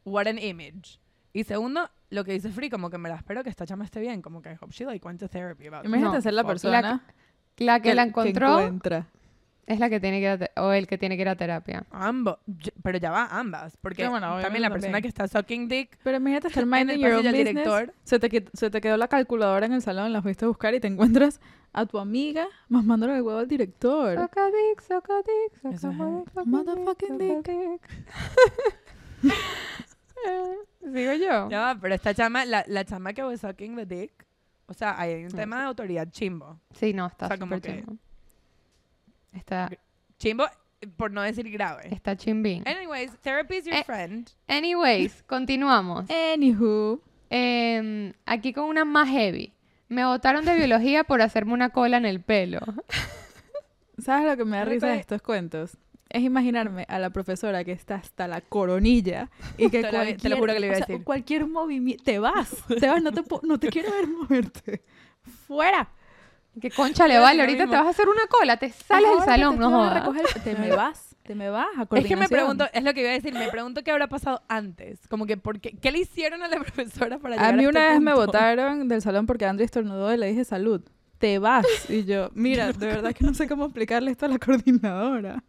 [0.03, 0.99] what an image.
[1.33, 3.99] Y segundo, lo que dice Free, como que me la espero que esta chama esté
[3.99, 4.21] bien.
[4.21, 5.85] Como que I hope she like went to therapy about.
[5.85, 7.03] Imagínate No, ser la persona
[7.57, 9.07] La que la encontró encuentra.
[9.67, 11.35] es la que tiene que ir a te- o el que tiene que ir a
[11.35, 11.85] terapia.
[11.91, 12.37] Ambos.
[12.81, 13.77] Pero ya va ambas.
[13.77, 15.01] Porque Sí, bueno, también la persona también.
[15.03, 17.45] que está sucking dick Pero imagínate estar minding el your own business.
[17.45, 17.93] director.
[18.03, 20.73] Se te, quit- se te quedó la calculadora en el salón, la fuiste a buscar
[20.73, 21.39] y te encuentras
[21.73, 24.17] a tu amiga mamándole el huevo al director.
[24.17, 27.81] Soca dick, soca dick, soca motherfucking dick, dick.
[30.93, 31.49] ¿Sigo yo?
[31.49, 34.25] Va, pero esta chama, la, la chama que was sucking the dick,
[34.67, 36.59] O sea, hay un No tema de autoridad chimbo.
[36.73, 37.97] Sí, no, está O sea, como súper que- chimbo.
[39.33, 39.69] Está,
[40.17, 40.45] Chimbo,
[40.81, 41.87] eh, por no decir grave.
[41.93, 42.63] está chimbín.
[42.67, 44.29] Anyways, therapy is your Eh, friend.
[44.47, 46.05] Anyways, continuamos.
[46.09, 47.01] Anywho.
[47.29, 49.53] Em, aquí con una más heavy.
[49.89, 52.59] Me botaron de biología por hacerme una cola en el pelo.
[53.99, 55.77] ¿Sabes lo que me da risa de estos cuentos?
[56.09, 60.29] Es imaginarme a la profesora que está hasta la coronilla y que Te cualquier, te
[60.29, 61.03] lo juro que le iba a sea, decir.
[61.03, 62.03] cualquier movimiento...
[62.03, 64.83] Te vas, te vas, no te, no te quiero ver moverte.
[65.47, 65.89] ¡Fuera!
[66.59, 67.77] Que concha le vale, ahorita te mismo.
[67.77, 69.93] vas a hacer una cola, te sales del salón, te no jodas.
[69.93, 73.01] recoger, Te me vas, te me vas a Es que me pregunto, es lo que
[73.01, 75.07] iba a decir, me pregunto qué habrá pasado antes.
[75.07, 77.69] Como que, ¿por qué, ¿qué le hicieron a la profesora para llegar A mí a
[77.69, 78.25] una este vez me punto?
[78.25, 80.81] botaron del salón porque Andrés estornudó y le dije salud.
[81.19, 81.65] Te vas.
[81.89, 85.43] Y yo, mira, de verdad que no sé cómo explicarle esto a la coordinadora.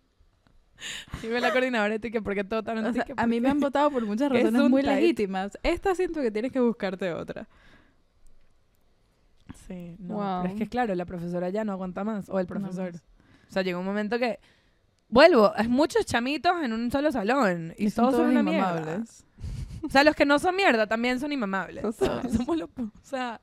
[1.23, 3.49] Ve la coordinadora y tú, que ¿por qué todo tan O sea, a mí me
[3.49, 4.95] han votado por muchas Es razones muy type.
[4.95, 5.59] legítimas.
[5.63, 7.49] Esta siento que tienes que buscarte otra.
[9.67, 10.15] Sí, no.
[10.15, 10.43] Wow.
[10.43, 12.29] Pero es que, claro, la profesora ya no aguanta más.
[12.29, 12.95] O el profesor.
[12.95, 14.39] o sea, llegó un momento que...
[15.11, 17.75] Vuelvo, es muchos chamitos en un solo salón.
[17.79, 19.03] Y, son todos son una mierda.
[19.81, 21.83] O sea, los que no son mierda también son inmamables.
[21.83, 22.29] Total.
[22.31, 22.69] Somos los...
[22.77, 23.41] O sea,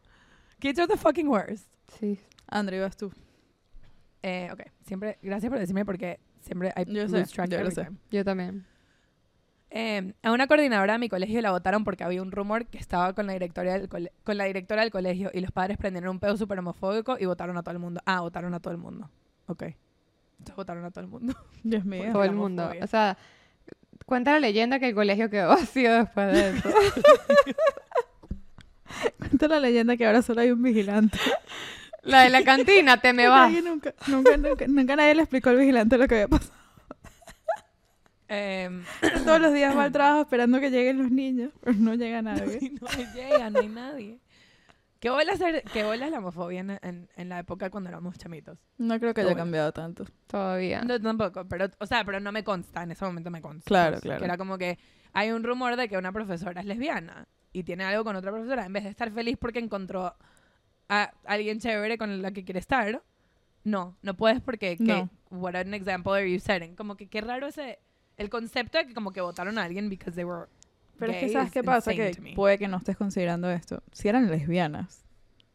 [0.59, 1.65] kids are the fucking worst.
[1.97, 2.19] Sí.
[2.47, 3.09] André, vas tú.
[4.21, 5.17] Eh, ok, siempre...
[5.21, 7.83] Gracias por decirme porque siempre I Yo lose sé, track yo lo every sé.
[7.85, 7.97] time.
[8.11, 8.65] Yo también.
[9.71, 13.11] Eh, a una coordinadora de mi colegio la votaron porque había un rumor que estaba
[13.13, 16.19] con la directora del, cole- con la directora del colegio y los padres prendieron un
[16.19, 17.99] pedo súper homofóbico y votaron a todo el mundo.
[18.05, 19.09] Ah, votaron a todo el mundo.
[19.47, 19.63] Ok.
[20.37, 21.33] Entonces votaron a todo el mundo.
[21.63, 22.09] Dios mío.
[22.13, 22.71] Todo el mundo.
[22.81, 23.17] O sea,
[24.05, 26.69] cuenta la leyenda que el colegio quedó vacío después de eso.
[29.19, 31.17] Cuenta la leyenda que ahora solo hay un vigilante.
[32.05, 33.49] la de la cantina, te me vas.
[33.51, 36.53] Nadie nunca, nunca, nunca, nunca nadie le explicó al vigilante lo que había pasado.
[38.27, 38.69] Eh,
[39.25, 42.57] Todos los días va al trabajo esperando que lleguen los niños, pero no llega nadie.
[42.61, 44.19] y no llega, no hay nadie.
[44.99, 48.57] ¿Qué bola es la homofobia en, en- en la época cuando éramos chamitos?
[48.79, 49.41] No creo que haya bueno.
[49.43, 50.05] cambiado tanto.
[50.25, 50.81] Todavía.
[50.81, 53.67] No, tampoco, pero, o sea, pero no me consta, en ese momento me consta.
[53.67, 54.17] Claro, claro.
[54.19, 54.79] Que era como que
[55.13, 58.65] hay un rumor de que una profesora es lesbiana y tiene algo con otra profesora,
[58.65, 60.15] en vez de estar feliz porque encontró
[60.89, 63.01] a alguien chévere con la que quiere estar,
[63.63, 65.09] no, no puedes porque, que, No.
[65.31, 66.75] what an example are you setting?
[66.75, 67.79] Como que qué raro ese,
[68.17, 70.45] el concepto de que como que votaron a alguien because they were
[70.99, 71.93] Pero es que gay ¿sabes qué pasa?
[71.93, 73.81] Que puede que no estés considerando esto.
[73.91, 75.03] Si eran lesbianas.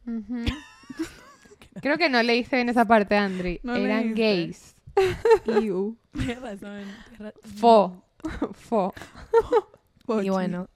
[0.05, 0.43] Ujú.
[1.81, 3.59] Creo que no leíste bien esa parte, Andri.
[3.63, 4.75] No Eran gays.
[5.61, 5.97] Iu.
[6.11, 7.55] Tienes razón, tienes razón.
[7.55, 8.03] Fo.
[8.53, 8.93] Fo.
[10.21, 10.67] Y bueno.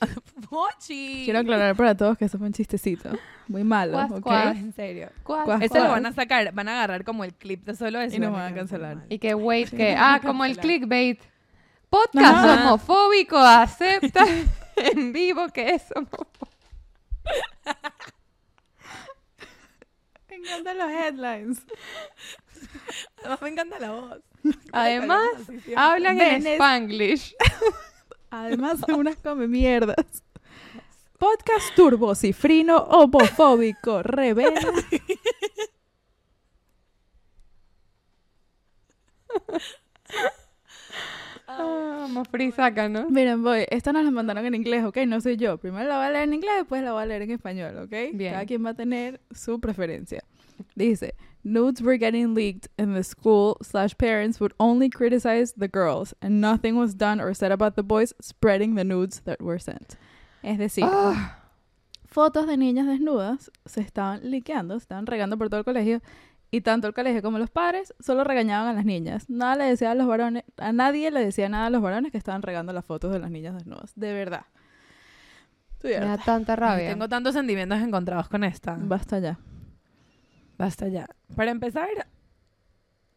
[0.50, 1.22] Mochi.
[1.24, 3.10] Quiero aclarar para todos que eso fue un chistecito.
[3.48, 4.20] Muy malo, Cuas, ¿ok?
[4.22, 4.56] cuas.
[4.56, 5.10] En serio.
[5.22, 8.00] Cuas, Cuas, Este lo van a sacar, van a agarrar como el clip de solo
[8.00, 8.16] eso.
[8.16, 9.06] Y nos van a van a quedar cancelar.
[9.08, 9.94] Y que wait, Sí, que.
[9.98, 11.20] Ah, como el clickbait.
[11.88, 12.64] Podcast Ajá.
[12.68, 14.24] homofóbico acepta
[14.76, 16.48] en vivo que es homofóbico.
[20.28, 21.62] Me encantan los headlines.
[23.18, 24.20] Además me encanta la voz.
[24.72, 25.28] Además,
[25.76, 27.34] hablan en spanglish.
[28.30, 30.24] Además son unas come mierdas.
[31.18, 34.60] Podcast turbo, cifrino, homofóbico, revela.
[41.46, 43.10] Ah, Mofri, sácanos.
[43.10, 43.66] Miren, voy.
[43.70, 44.98] Esta nos la mandaron en inglés, ¿ok?
[45.06, 45.58] No soy yo.
[45.58, 48.14] Primero la voy a leer en inglés, después la voy a leer en español, ¿ok?
[48.14, 48.32] Bien.
[48.32, 50.22] Cada quien va a tener su preferencia.
[50.74, 51.14] Dice,
[51.44, 56.40] nudes were getting leaked and the school slash parents would only criticize the girls and
[56.40, 59.96] nothing was done or said about the boys spreading the nudes that were sent.
[60.42, 61.38] Es decir, Ah,
[62.06, 66.00] fotos de niñas desnudas se estaban liqueando, se estaban regando por todo el colegio
[66.50, 69.28] y tanto el colegio como los padres solo regañaban a las niñas.
[69.30, 72.18] Nada le decía a los varones, a nadie le decía nada a los varones que
[72.18, 73.92] estaban regando las fotos de las niñas desnudas.
[73.94, 74.46] De verdad.
[75.82, 76.90] Me da tanta rabia.
[76.90, 78.76] Tengo tantos sentimientos encontrados con esta.
[78.78, 79.38] Basta ya.
[80.60, 81.06] Basta ya.
[81.34, 81.88] Para empezar,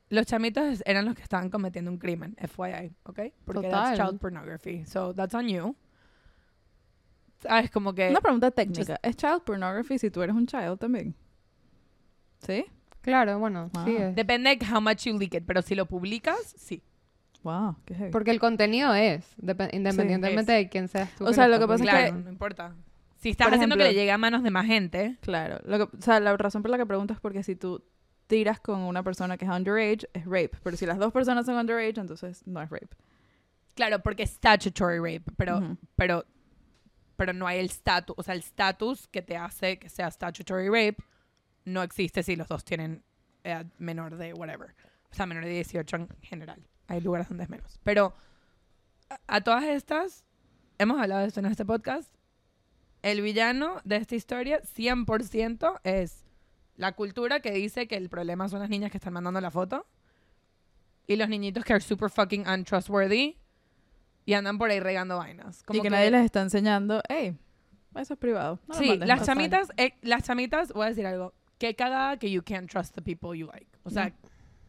[0.07, 3.19] los chamitos eran los que estaban cometiendo un crimen, FYI, ¿ok?
[3.43, 3.71] Porque Total.
[3.71, 4.85] that's child pornography.
[4.85, 5.75] So that's on you.
[7.41, 7.69] ¿Sabes?
[7.69, 8.09] Como que...
[8.09, 8.97] Una pregunta técnica.
[9.03, 11.13] ¿Es child pornography si tú eres un child también?
[12.39, 12.65] ¿Sí?
[13.01, 13.85] Claro, bueno, Wow.
[13.85, 14.15] sí es.
[14.15, 16.81] Depende de how much you leak it, pero si lo publicas, sí.
[17.43, 18.11] Wow, qué heavy.
[18.11, 21.25] Porque el contenido es, depe- independientemente de quién seas tú.
[21.25, 22.73] O que sea, lo lo que pasa es no importa.
[23.23, 25.59] Si estás Por haciendo que le llegue a manos de más gente, Claro.
[25.65, 27.83] Lo que, o sea, la razón por la que pregunto es porque si tú
[28.27, 30.51] tiras con una persona que es underage, es rape.
[30.63, 32.89] Pero si las dos personas son underage, entonces no es rape.
[33.75, 35.77] claro, porque es statutory rape, pero, Ujú.
[35.95, 36.25] pero,
[37.15, 40.67] pero no hay el estatus, o sea, el estatus que te hace que sea statutory
[40.67, 40.97] rape
[41.65, 43.03] no existe si los dos tienen
[43.43, 44.75] edad menor de whatever.
[45.11, 46.61] O sea, menor de 18 en general.
[46.87, 47.79] Hay lugares donde es menos.
[47.83, 48.13] Pero
[49.09, 50.25] a, a todas estas,
[50.77, 52.13] hemos hablado de esto en este podcast,
[53.03, 56.25] el villano de esta historia 100% es
[56.75, 59.85] la cultura que dice que el problema son las niñas que están mandando la foto
[61.05, 63.37] y los niñitos que are super fucking untrustworthy
[64.25, 65.61] y andan por ahí regando vainas.
[65.63, 67.37] Como y que, nadie les está enseñando, hey,
[67.95, 68.59] eso es privado.
[68.67, 69.35] no Sí, mandes, las no sale".
[69.41, 73.01] chamitas, eh, las chamitas, voy a decir algo, que cagada que you can't trust the
[73.01, 73.67] people you like.
[73.83, 74.13] O sea, Mm.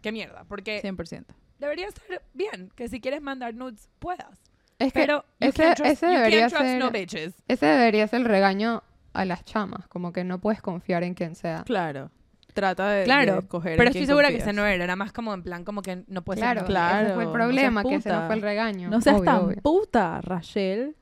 [0.03, 1.35] qué mierda, porque 100%.
[1.61, 4.41] debería estar bien que si quieres mandar nudes puedas.
[4.87, 7.35] Es que Pero you ese, can't trust, ese you debería can't trust ser no bitches.
[7.49, 8.83] ese debería ser el regaño
[9.13, 11.63] a las chamas, como que no puedes confiar en quien sea.
[11.65, 12.11] Claro.
[12.53, 14.95] Trata de, de Claro, escoger en pero quién estoy segura que ese no era, era
[14.97, 16.69] más como en plan como que no puede Claro, ser.
[16.69, 18.91] claro, ese fue el problema, que ese no fue el regaño.
[18.91, 19.57] No seas obvio, tan obvio.
[19.63, 20.95] puta, Rachel.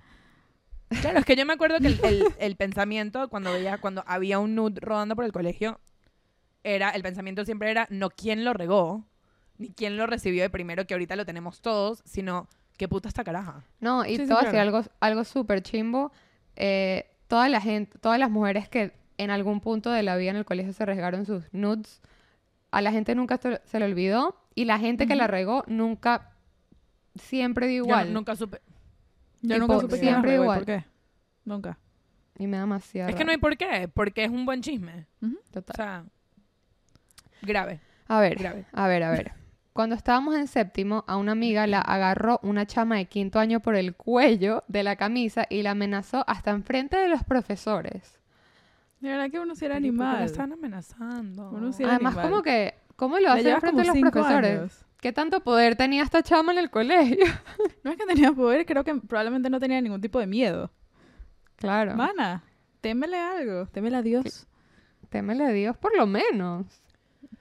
[1.01, 4.39] Claro, es que yo me acuerdo que el, el- el pensamiento cuando veía, cuando había
[4.39, 5.79] un nude rodando por el colegio,
[6.65, 9.05] era, el pensamiento siempre era no quién lo regó,
[9.59, 13.25] ni quién lo recibió de primero, que ahorita lo tenemos todos, sino qué puta esta
[13.25, 13.65] caraja.
[13.81, 14.77] No, y Sí, sí, te voy a decir claro.
[14.77, 16.13] algo, algo súper chimbo.
[16.57, 20.37] eh, toda la gente, todas las mujeres que en algún punto de la vida en
[20.37, 22.03] el colegio se regaron sus nudes,
[22.71, 26.31] a la gente nunca se, le olvidó y la gente que la regó nunca
[27.15, 28.13] siempre dio Yo igual.
[28.13, 28.61] nunca supe.
[29.43, 30.59] Yo nunca supe siempre igual.
[30.59, 30.85] ¿Por qué?
[31.45, 31.79] Nunca.
[32.39, 33.09] Y me da demasiado.
[33.11, 35.07] Es que no hay por qué, porque es un buen chisme.
[35.23, 35.37] Ujú.
[35.37, 35.77] O Total.
[35.77, 36.05] sea,
[37.43, 38.65] grave, A ver, grave.
[38.73, 39.33] a ver, a ver.
[39.73, 43.75] Cuando estábamos en séptimo, a una amiga la agarró una chama de quinto año por
[43.75, 48.21] el cuello de la camisa y la amenazó hasta enfrente de los profesores.
[49.01, 50.25] De verdad que uno sí era Pero ¿y por qué la animal.
[50.31, 51.51] están amenazando.
[51.51, 52.31] Uno sí era Además, animal.
[52.31, 54.59] como que, ¿cómo lo hacen enfrente de los profesores?
[54.61, 54.85] años.
[55.01, 57.25] ¿Qué tanto poder tenía esta chama en el colegio?
[57.83, 60.71] No es que tenía poder, creo que probablemente no tenía ningún tipo de miedo.
[61.57, 61.97] Claro.
[61.97, 62.45] Mana,
[62.81, 64.47] témele algo, témele a Dios.
[65.09, 66.67] Témele a Dios por lo menos.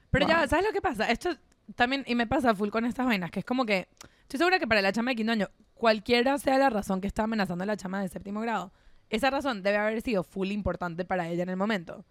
[0.09, 0.47] Pero ya.
[0.47, 1.11] ¿sabes lo que pasa?
[1.11, 1.29] Esto
[1.75, 3.87] también, y me pasa full con estas vainas, que es como que,
[4.21, 7.23] estoy segura que para la chama de quinto año, cualquiera sea la razón que está
[7.23, 8.71] amenazando a la chama de séptimo grado,
[9.09, 12.05] esa razón debe haber sido full importante para ella en el momento.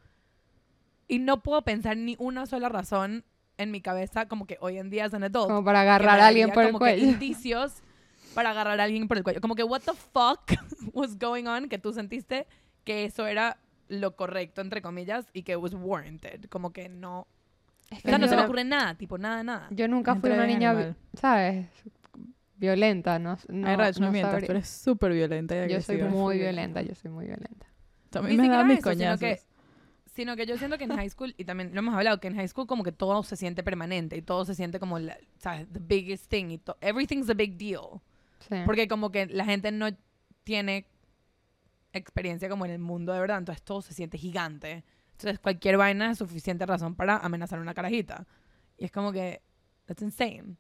[1.09, 3.25] Y no puedo pensar ni una sola razón
[3.57, 5.49] en mi cabeza como que hoy en día es un adult.
[5.49, 7.05] Como para agarrar a alguien por el cuello.
[7.11, 7.83] indicios
[8.35, 9.41] para agarrar a alguien por el cuello.
[9.41, 10.41] Como que, what the fuck
[10.95, 11.69] was going on?
[11.69, 12.47] Que tú sentiste
[12.85, 13.59] que eso era
[13.89, 16.45] lo correcto, entre comillas, y que was warranted.
[16.49, 17.27] Como que no...
[17.91, 19.67] Es O sea, no se me yo- ocurre nada, tipo, nada, nada.
[19.71, 20.97] Yo nunca fui una niña, animal.
[21.15, 21.67] ¿sabes?
[22.57, 24.47] Violenta, no, no, Ay, Rach, no, no mientas, sabría.
[24.47, 27.67] tú eres súper violenta y Yo soy muy violenta, yo soy muy violenta.
[28.11, 29.21] También me da siquiera mis eso, sino coñazos.
[29.21, 29.51] que-
[30.13, 32.35] Sino que yo siento que en high school, y también lo hemos hablado, que en
[32.35, 35.67] high school como que todo se siente permanente y todo se siente como, la, ¿sabes?
[35.73, 36.51] The biggest thing.
[36.51, 38.01] Y to- everything's a big deal.
[38.41, 38.57] Sí.
[38.67, 39.89] Porque como que la gente no
[40.45, 40.85] tiene
[41.93, 44.85] experiencia como en el mundo de verdad, entonces todo se siente gigante.
[45.21, 48.27] Entonces cualquier vaina es suficiente razón para amenazar a una carajita.
[48.79, 49.43] Y es como que,
[49.85, 50.57] that's insane.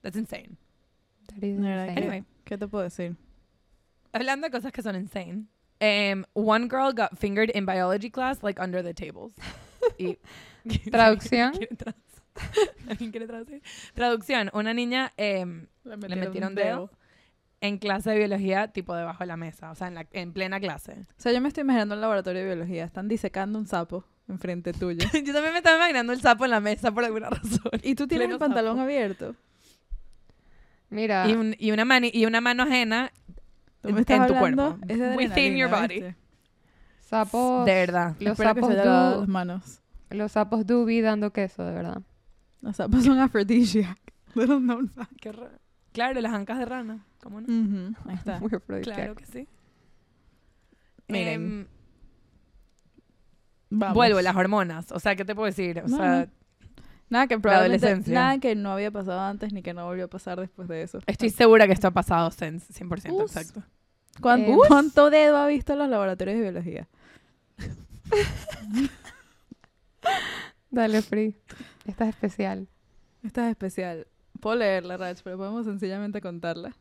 [0.00, 0.56] That's insane.
[1.26, 1.90] That is insane.
[1.90, 2.24] Anyway.
[2.44, 3.16] ¿Qué te puedo decir?
[4.12, 5.44] Hablando de cosas que son insane.
[5.80, 9.34] em, one girl got fingered in biology class, like under the tables.
[9.98, 10.18] Y,
[10.90, 11.52] Traducción.
[11.52, 11.96] ¿Quiere trans-
[12.88, 13.62] ¿Alguien quiere traducir?
[13.94, 14.50] Traducción.
[14.54, 16.90] Una niña em, le metieron dedo
[17.60, 20.60] en clase de biología, tipo debajo de la mesa, o sea, en, la, en plena
[20.60, 20.92] clase.
[21.18, 22.84] O sea, yo me estoy imaginando un laboratorio de biología.
[22.84, 24.98] Están disecando un sapo enfrente tuyo.
[25.24, 27.72] Yo también me estaba imaginando el sapo en la mesa por alguna razón.
[27.82, 28.82] y tú tienes Pleno el pantalón sapo.
[28.84, 29.34] abierto.
[30.90, 33.10] Mira, Y, un- y una mani- y una mano ajena
[33.82, 34.86] Tú en, me estás en tu hablando, cuerpo.
[34.92, 35.94] es de Within your body.
[36.00, 36.16] ¿viste?
[37.00, 38.14] sapos, De verdad.
[38.20, 39.80] los Espero que se sapos, haya lavado du- las manos.
[40.10, 42.02] los sapos Doobie dando queso, de verdad.
[42.60, 43.98] Los sapos son aphrodisiac.
[44.34, 45.12] Little known fact.
[45.20, 45.58] Qué raro.
[45.98, 47.04] Claro, las ancas de rana.
[47.22, 47.94] ¿Cómo no?
[48.06, 48.38] Ahí está.
[48.38, 48.50] Muy.
[48.82, 49.48] Claro que sí.
[51.08, 51.66] Miren, Em,
[53.70, 53.94] Vamos.
[53.94, 54.92] vuelvo, las hormonas.
[54.92, 55.80] O sea, ¿qué te puedo decir?
[55.84, 56.32] O No, sea, no.
[57.10, 58.14] Nada que probablemente, adolescencia.
[58.14, 61.00] nada que no había pasado antes ni que no volvió a pasar después de eso.
[61.06, 63.36] estoy segura que esto ha pasado, Sense, 100%, Us.
[63.36, 63.62] exacto.
[64.20, 66.88] ¿Cuán- Eh, ¿Cuánto dedo ha visto los laboratorios de biología?
[70.70, 71.34] Dale, Free.
[71.86, 72.68] Esta es especial.
[73.22, 74.06] Esta es especial.
[74.40, 76.76] Puedo leerla, Rach, pero podemos sencillamente contarla.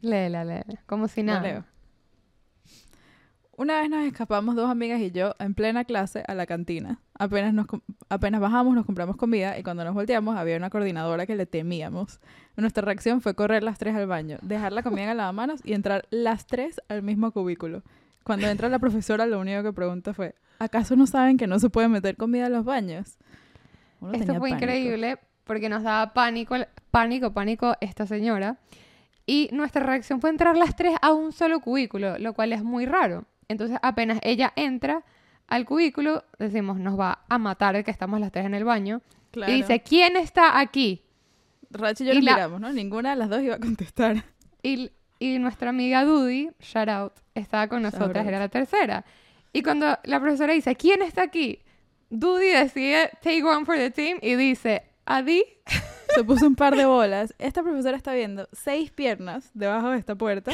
[0.00, 0.82] Léela, léela.
[0.86, 1.42] Como si La nada.
[1.42, 1.64] leo.
[3.54, 6.98] Una vez nos escapamos dos amigas y yo en plena clase a la cantina.
[7.18, 7.66] Apenas, nos,
[8.08, 12.18] apenas bajamos, nos compramos comida y cuando nos volteamos había una coordinadora que le temíamos.
[12.56, 15.74] Nuestra reacción fue correr las tres al baño, dejar la comida en el lavamanos y
[15.74, 17.82] entrar las tres al mismo cubículo.
[18.24, 21.68] Cuando entra la profesora, lo único que pregunta fue: ¿Acaso no saben que no se
[21.68, 23.18] puede meter comida a los baños?
[24.00, 24.56] Uno Esto fue pánico.
[24.56, 26.56] increíble porque nos daba pánico,
[26.90, 28.58] pánico, pánico esta señora.
[29.26, 32.86] Y nuestra reacción fue entrar las tres a un solo cubículo, lo cual es muy
[32.86, 33.24] raro.
[33.48, 35.04] Entonces, apenas ella entra
[35.46, 39.00] al cubículo, decimos, nos va a matar que estamos las tres en el baño.
[39.30, 39.52] Claro.
[39.52, 41.02] Y dice, ¿quién está aquí?
[41.70, 42.72] Rach y yo y nos la- miramos, ¿no?
[42.72, 44.24] Ninguna de las dos iba a contestar.
[44.62, 49.04] Y, y nuestra amiga Dudy, shout out, estaba con nosotras, era la tercera.
[49.52, 51.60] Y cuando la profesora dice, ¿quién está aquí?
[52.10, 55.44] Dudy decide take one for the team y dice, Adi.
[56.14, 57.34] Se puso un par de bolas.
[57.38, 60.52] Esta profesora está viendo seis piernas debajo de esta puerta.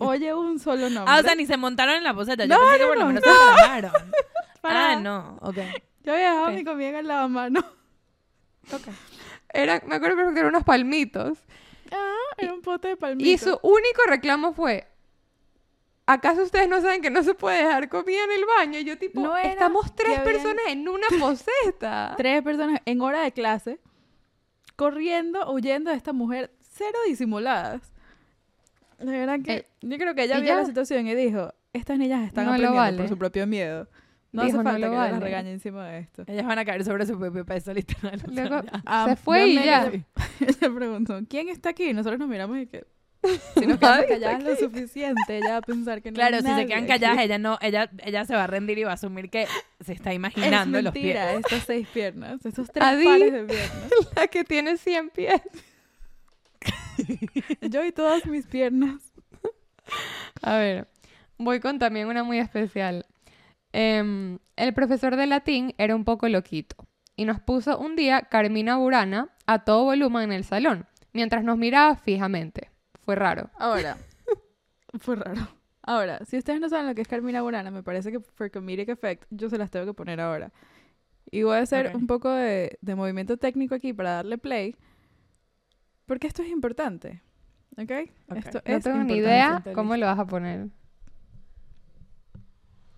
[0.00, 1.04] Oye un solo nombre.
[1.12, 2.44] Ah, o sea, ni se montaron en la poseta.
[2.44, 3.32] Yo No, pensé que no, por lo no, menos no.
[3.32, 4.06] se.
[4.68, 5.38] Ah, no.
[5.42, 5.56] Ok.
[6.04, 6.54] Yo había dejado Ok.
[6.54, 7.64] mi comida en el lavamanos.
[9.52, 11.38] Era, me acuerdo perfecto que eran unos palmitos.
[11.92, 13.28] Ah, era un pote de palmitos.
[13.32, 14.86] Y su único reclamo fue,
[16.06, 18.78] ¿acaso ustedes no saben que no se puede dejar comida en el baño?
[18.78, 22.14] Y yo tipo, No era estamos tres personas en una poseta.
[22.16, 23.80] Tres personas en hora de clase
[24.76, 27.92] corriendo, huyendo de esta mujer, cero disimuladas.
[28.98, 31.98] De verdad que Eh, yo creo que ella y vio la situación y dijo, estas
[31.98, 32.96] niñas están No aprendiendo vale.
[32.98, 33.88] por su propio miedo.
[34.32, 35.24] No Dijo, hace "No falta lo que yo las vale".
[35.24, 36.24] regañe encima de esto.
[36.26, 38.20] Ellas van a caer sobre su propio peso, literal.
[38.26, 38.82] o sea, Luego, ya.
[38.84, 39.90] Ah, se fue y ya.
[40.40, 41.84] Ella preguntó, ¿quién está aquí?
[41.88, 42.84] Y nosotros nos miramos y que...
[43.58, 46.48] Si nos quedamos calladas lo suficiente, ella va a pensar que no Claro, hay si
[46.48, 46.88] se quedan aquí.
[46.92, 49.46] calladas, ella no, ella, ella se va a rendir y va a asumir que
[49.80, 51.16] se está Es imaginando los pies.
[51.38, 53.04] estas seis piernas, estos tres Adi.
[53.04, 53.90] pares de piernas.
[54.16, 55.40] la que tiene 100 pies.
[57.60, 59.12] Yo y todas mis piernas.
[60.42, 60.88] A ver,
[61.38, 63.06] voy con también una muy especial.
[63.72, 66.76] Em, el profesor de latín era un poco loquito
[67.14, 71.58] y nos puso un día Carmina Burana a todo volumen en el salón, mientras nos
[71.58, 72.70] miraba fijamente.
[73.06, 73.48] Fue raro.
[73.56, 73.96] Ahora,
[74.98, 75.46] fue raro.
[75.80, 78.88] Ahora, si ustedes no saben lo que es Carmina Burana, me parece que for comedic
[78.88, 80.52] effect yo se las tengo que poner ahora.
[81.30, 84.74] Y voy a hacer un poco de, de movimiento técnico aquí para darle play,
[86.06, 87.22] porque esto es importante.
[87.78, 87.92] ¿Ok?
[88.28, 88.36] Ok.
[88.38, 90.66] Esto No es tengo ni idea cómo lo vas a poner.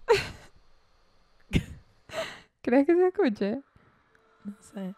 [2.62, 3.60] ¿Crees que se escuche?
[4.44, 4.94] No sé.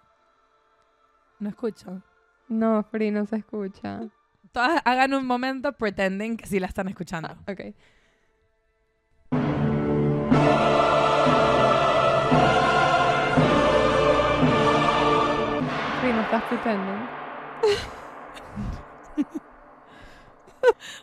[1.41, 2.01] No escucho.
[2.49, 4.09] No, Free, no se escucha.
[4.53, 7.28] Todas hagan un momento pretending que sí la están escuchando.
[7.46, 7.61] Ok.
[16.01, 17.09] Free, no estás pretending.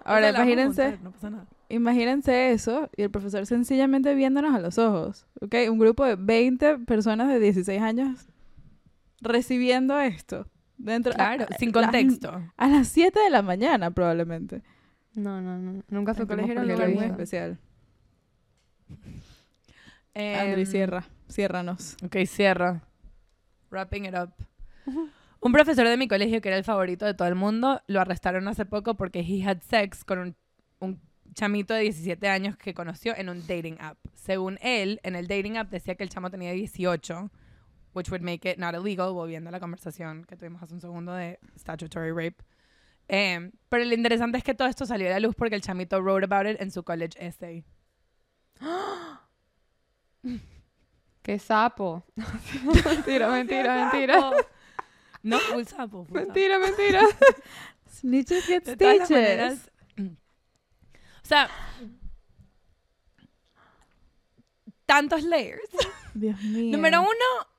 [0.03, 1.45] Ahora, O sea, imagínense, no pasa nada.
[1.69, 5.27] imagínense eso y el profesor sencillamente viéndonos a los ojos.
[5.41, 5.55] ¿Ok?
[5.69, 8.27] Un grupo de 20 personas de 16 años
[9.21, 10.47] recibiendo esto.
[10.77, 12.41] Dentro, Claro, a- a- sin contexto.
[12.55, 14.61] A las 7 de la mañana, probablemente.
[15.15, 15.83] No, no, no.
[15.89, 17.13] Nunca supimos colegio era un lugar lo muy hizo.
[17.13, 17.59] especial.
[20.13, 21.05] Em, Andri, cierra.
[21.29, 21.95] Ciérranos.
[22.03, 22.81] Ok, cierra.
[23.69, 24.31] Wrapping it up.
[25.39, 28.47] Un profesor de mi colegio, que era el favorito de todo el mundo, lo arrestaron
[28.47, 30.35] hace poco porque he had sex con un,
[30.79, 30.99] un
[31.33, 33.97] chamito de 17 años que conoció en un dating app.
[34.15, 37.29] Según él, en el dating app decía que el chamo tenía 18,
[37.97, 41.13] which would make it not illegal, volviendo a la conversación que tuvimos hace un segundo
[41.13, 42.43] de statutory rape.
[43.07, 45.99] Em, pero lo interesante es que todo esto salió a la luz porque el chamito
[45.99, 47.63] wrote about it en su college essay.
[51.23, 52.03] ¡Qué sapo!
[52.85, 54.31] mentira, mentira, mentira.
[55.23, 56.05] No, full sapo.
[56.05, 56.13] full sapo.
[56.13, 57.01] Mentira, mentira.
[57.89, 59.09] Snitches get stitches.
[59.09, 61.49] maneras, o sea,
[64.85, 65.67] tantos layers.
[66.13, 66.77] Dios mío.
[66.77, 67.56] Número uno,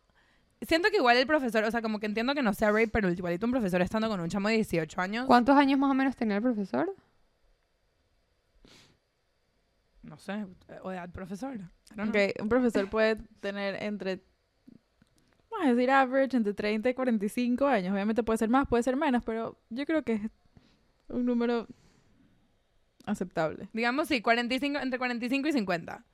[0.68, 3.10] siento que igual el profesor, o sea, como que entiendo que no sea rape, pero
[3.10, 6.14] igualito un profesor estando con un chamo de 18 años, ¿Cuántos años más o menos
[6.14, 6.94] tenía el profesor?
[10.02, 10.46] no sé,
[10.82, 11.58] o edad profesor.
[11.92, 14.22] Ok, un profesor puede tener entre,
[15.50, 17.92] vamos a decir average, entre 30 y 45 años.
[17.92, 20.22] Obviamente puede ser más, puede ser menos, pero yo creo que es
[21.08, 21.66] un número
[23.04, 23.68] aceptable.
[23.72, 26.04] Digamos, sí, 45, entre 45 y 50.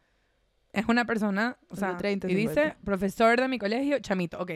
[0.74, 2.76] Es una persona, o sea, 30 y dice, 50.
[2.84, 4.50] profesor de mi colegio, chamito, ok.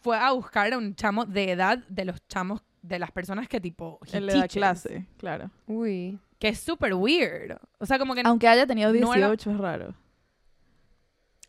[0.00, 3.60] Fue a buscar a un chamo de edad de los chamos, de las personas que
[3.60, 5.50] tipo, he Él le da teaches, clase, claro.
[5.66, 6.18] Uy.
[6.38, 7.56] Que es súper weird.
[7.78, 9.94] O sea, como que Aunque haya tenido no era- 18 es raro.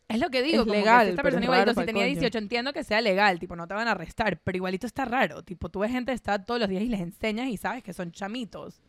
[0.07, 0.57] es lo que digo.
[0.57, 2.13] es como que legal, si esta persona es igualito, si tenía coño.
[2.13, 5.41] 18, entiendo que sea legal, tipo, no te van a arrestar, pero igualito está raro.
[5.41, 7.93] Tipo, tú ves gente que está todos los días y les enseñas y sabes que
[7.93, 8.79] son chamitos.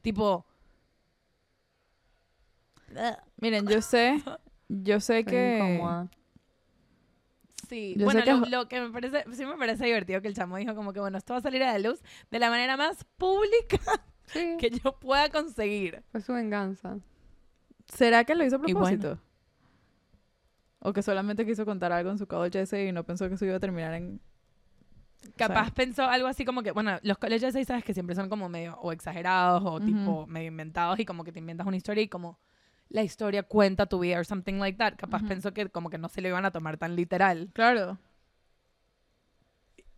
[0.00, 0.44] Tipo,
[3.40, 4.22] Miren, yo sé,
[4.68, 5.58] yo sé que...
[7.68, 10.34] Sí, Yo bueno, que lo, lo que me parece, sí me parece divertido que el
[10.34, 12.76] chamo dijo como que, bueno, esto va a salir a la luz de la manera
[12.76, 13.78] más pública
[14.26, 16.02] Sí, que yo pueda conseguir.
[16.10, 16.98] fue su venganza.
[17.86, 19.06] ¿Será que lo hizo a Y bueno.
[19.06, 19.18] propósito?
[20.80, 23.44] O que solamente quiso contar algo en su college essay y no pensó que eso
[23.46, 24.20] iba a terminar en...
[25.36, 28.28] Capaz sea- pensó algo así como que, bueno, los colegios ahí sabes que siempre son
[28.28, 29.84] como medio o exagerados o Ujú.
[29.86, 32.38] tipo medio inventados y como que te inventas una historia y como
[32.92, 34.94] la historia cuenta tu vida or something like that.
[34.96, 37.50] Capaz pensó que como que no se lo iban a tomar tan literal.
[37.52, 37.98] Claro.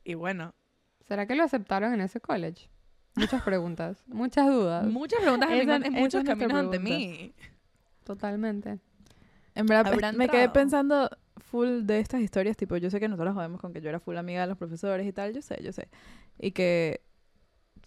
[0.05, 0.55] Y bueno,
[1.07, 2.71] ¿Será que lo aceptaron en ese college?
[3.17, 4.87] Muchas preguntas, muchas dudas.
[4.87, 7.35] Muchas preguntas en, Esa- en esa muchos caminos ante mí.
[8.05, 8.79] Totalmente.
[9.55, 13.35] En verdad, ¿Habrá me quedé pensando full de estas historias, tipo, yo sé que nosotros
[13.35, 15.73] jodemos con que yo era full amiga de los profesores y tal, yo sé, yo
[15.73, 15.89] sé.
[16.39, 17.03] Y que,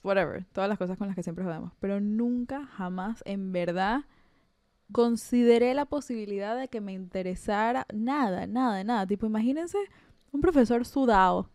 [0.03, 1.73] whatever, todas las cosas con las que siempre jodemos.
[1.79, 4.05] Pero nunca, jamás, en verdad,
[4.91, 9.05] consideré la posibilidad de que me interesara nada, nada, nada.
[9.07, 9.77] Tipo, imagínense
[10.31, 11.49] un profesor sudado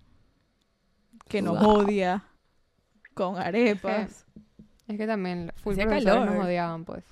[1.29, 1.75] que nos Sudado.
[1.79, 2.25] odia
[3.15, 4.27] con arepas.
[4.89, 6.27] Es que también full Hacía calor.
[6.31, 7.05] nos odiaban, pues.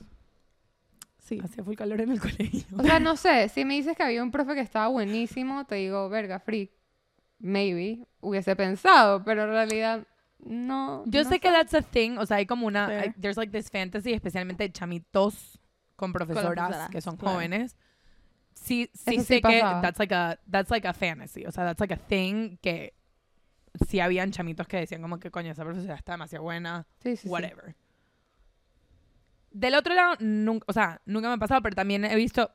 [1.18, 1.40] Sí.
[1.42, 2.64] Hacía full calor en el colegio.
[2.76, 5.76] O sea, no sé, si me dices que había un profe que estaba buenísimo, te
[5.76, 6.70] digo, verga, freak.
[7.38, 10.06] Maybe hubiese pensado, pero en realidad
[10.40, 11.04] no.
[11.06, 13.70] Yo no sé que that's a thing, o sea, hay como una, there's like this
[13.70, 15.59] fantasy, especialmente de chamitos
[16.00, 17.34] con profesoras profesoras, que son claro.
[17.34, 17.76] jóvenes.
[18.54, 21.64] Sí, sí Eso sí sé que that's like a, that's like a fantasy, o sea,
[21.64, 22.94] that's like a thing que
[23.86, 27.22] sí habían chamitos que decían como que coño, esa profesora está demasiado buena, Sí, sí,
[27.24, 27.28] sí.
[27.28, 27.76] whatever.
[29.50, 32.50] Del otro lado, nunca, o sea, nunca me ha pasado, pero también he visto,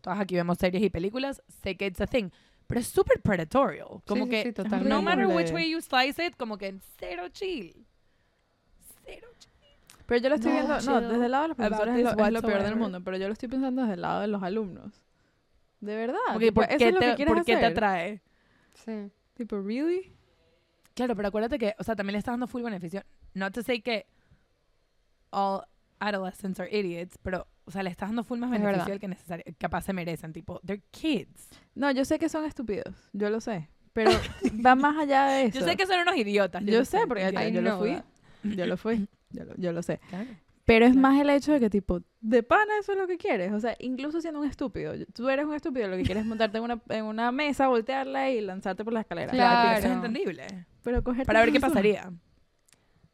[0.00, 2.30] todas aquí vemos series y películas, sé que it's a thing,
[2.66, 6.56] pero es súper predatorial, como sí, que no matter which way you slice it, como
[6.56, 7.86] que cero chill.
[9.04, 9.55] Cero chill.
[10.06, 12.04] Pero yo lo estoy No, viendo, no, chill desde el lado de los profesores es
[12.04, 14.28] lo, es lo peor del mundo, pero yo lo estoy pensando desde el lado de
[14.28, 15.02] los alumnos.
[15.80, 16.18] De verdad.
[16.34, 18.22] Ok, tipo, ¿por, ¿eso qué lo que te, quieres por qué te atrae?
[18.74, 19.10] Sí.
[19.34, 20.12] Tipo, ¿really?
[20.94, 23.02] Claro, pero acuérdate que, o sea, también le estás dando full beneficio.
[23.34, 24.06] Not to say que
[25.30, 25.62] all
[25.98, 29.08] adolescents are idiots, pero, o sea, le estás dando full más Es beneficio del que
[29.08, 30.32] necesario, capaz se merecen.
[30.32, 31.48] Tipo, they're kids.
[31.74, 33.68] No, yo sé que son estúpidos, yo lo sé.
[33.92, 34.10] Pero
[34.66, 35.58] va más allá de eso.
[35.58, 36.64] Yo sé que son unos idiotas.
[36.64, 38.02] Yo lo sé, porque yo, yo lo fui.
[38.42, 39.08] Yo lo fui.
[39.36, 40.00] Yo lo, yo lo sé.
[40.08, 40.28] Claro.
[40.64, 41.08] Pero es Claro.
[41.08, 43.52] más el hecho de que, tipo, de pana eso es lo que quieres.
[43.52, 44.94] O sea, incluso siendo un estúpido.
[45.14, 48.30] Tú eres un estúpido, lo que quieres es montarte en una, en una mesa, voltearla
[48.30, 49.30] y lanzarte por la escalera.
[49.30, 49.78] Claro.
[49.78, 50.44] Eso es entendible.
[50.82, 52.10] Pero coger Para ver qué pasaría.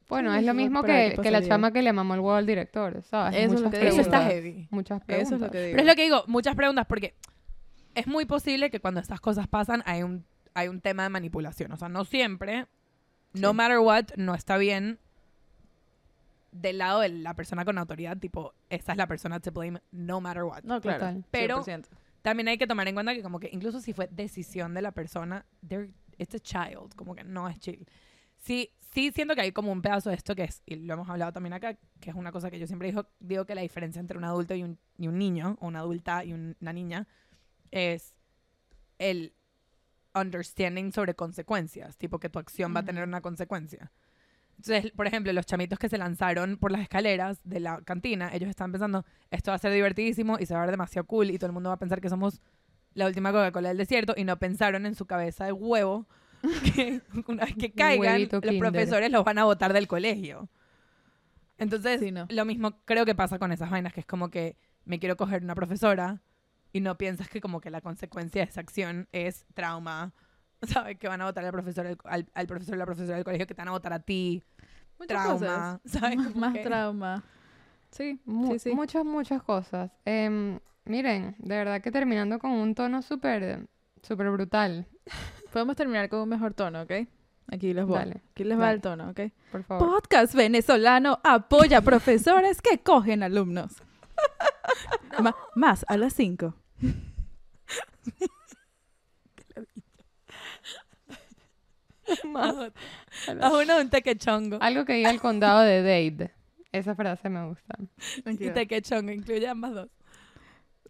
[0.08, 2.46] Bueno, Sí, es lo mismo que, que la chama que le mamó el huevo al
[2.46, 3.34] director, ¿sabes?
[3.38, 3.92] Eso es lo Muchas que digo.
[3.92, 4.68] Eso está heavy.
[4.70, 5.26] Muchas preguntas.
[5.26, 5.70] Eso es lo que digo.
[5.76, 7.14] Pero es lo que digo, muchas preguntas, porque
[7.94, 11.72] es muy posible que cuando estas cosas pasan hay un, hay un tema de manipulación.
[11.72, 12.66] O sea, no siempre,
[13.32, 13.56] no Sí.
[13.56, 14.98] matter what, no está bien
[16.52, 20.20] del lado de la persona con autoridad, tipo, esta es la persona to blame no
[20.20, 20.62] matter what.
[20.62, 20.98] No, claro.
[21.00, 21.24] Total.
[21.30, 21.88] Pero- 100%.
[22.22, 24.92] También hay que tomar en cuenta que como que incluso si fue decisión de la
[24.92, 27.84] persona, they're- it's a child, como que no es chill.
[28.38, 31.08] Sí, sí siento que hay como un pedazo de esto que es, y lo hemos
[31.08, 33.98] hablado también acá, que es una cosa que yo siempre digo, digo que la diferencia
[33.98, 37.08] entre un adulto y un, y un niño, o una adulta y un- una niña,
[37.72, 38.14] es
[38.98, 39.34] el
[40.14, 43.90] understanding sobre consecuencias, tipo que tu acción va a tener una consecuencia.
[44.64, 48.48] Entonces, por ejemplo, los chamitos que se lanzaron por las escaleras de la cantina, ellos
[48.48, 51.38] están pensando, esto va a ser divertidísimo y se va a ver demasiado cool y
[51.38, 52.40] todo el mundo va a pensar que somos
[52.94, 56.06] la última Coca-Cola del desierto y no pensaron en su cabeza de huevo
[56.74, 58.58] que una vez que caigan, los Kinder.
[58.58, 60.48] profesores los van a botar del colegio.
[61.58, 62.26] Entonces, Sí, no.
[62.30, 65.42] lo mismo creo que pasa con esas vainas, que es como que me quiero coger
[65.42, 66.22] una profesora
[66.72, 70.12] y no piensas que como que la consecuencia de esa acción es trauma.
[70.66, 70.98] ¿Sabes?
[70.98, 73.46] Que van a votar al profesor, del- al, al profesor o la profesora del colegio,
[73.46, 74.42] que te van a votar a ti.
[74.98, 75.80] Muchas trauma.
[75.84, 76.16] ¿Sabes?
[76.16, 76.32] cosas.
[76.32, 77.22] Como Más que- trauma.
[77.90, 78.74] Sí, Mu- sí, sí.
[78.74, 79.90] Muchas, muchas cosas.
[80.04, 83.66] Em, miren, de verdad que terminando con un tono súper,
[84.02, 84.86] súper brutal,
[85.52, 86.92] Podemos terminar con un mejor tono, ¿ok?
[87.50, 87.98] Aquí les voy.
[87.98, 88.74] Dale, Aquí les va dale.
[88.76, 89.20] el tono, ¿ok?
[89.50, 89.86] por favor.
[90.00, 93.74] Podcast venezolano apoya profesores que cogen alumnos.
[95.22, 96.54] Ma- más a las 5.
[103.40, 104.58] Haz uno de un tequechongo.
[104.60, 106.32] Algo que diga el condado de Dade.
[106.72, 107.76] Esa frase me gusta.
[108.26, 109.88] Y tequechongo, incluye ambas dos.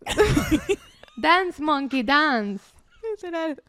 [1.16, 2.64] Dance, monkey, dance.
[3.22, 3.62] El-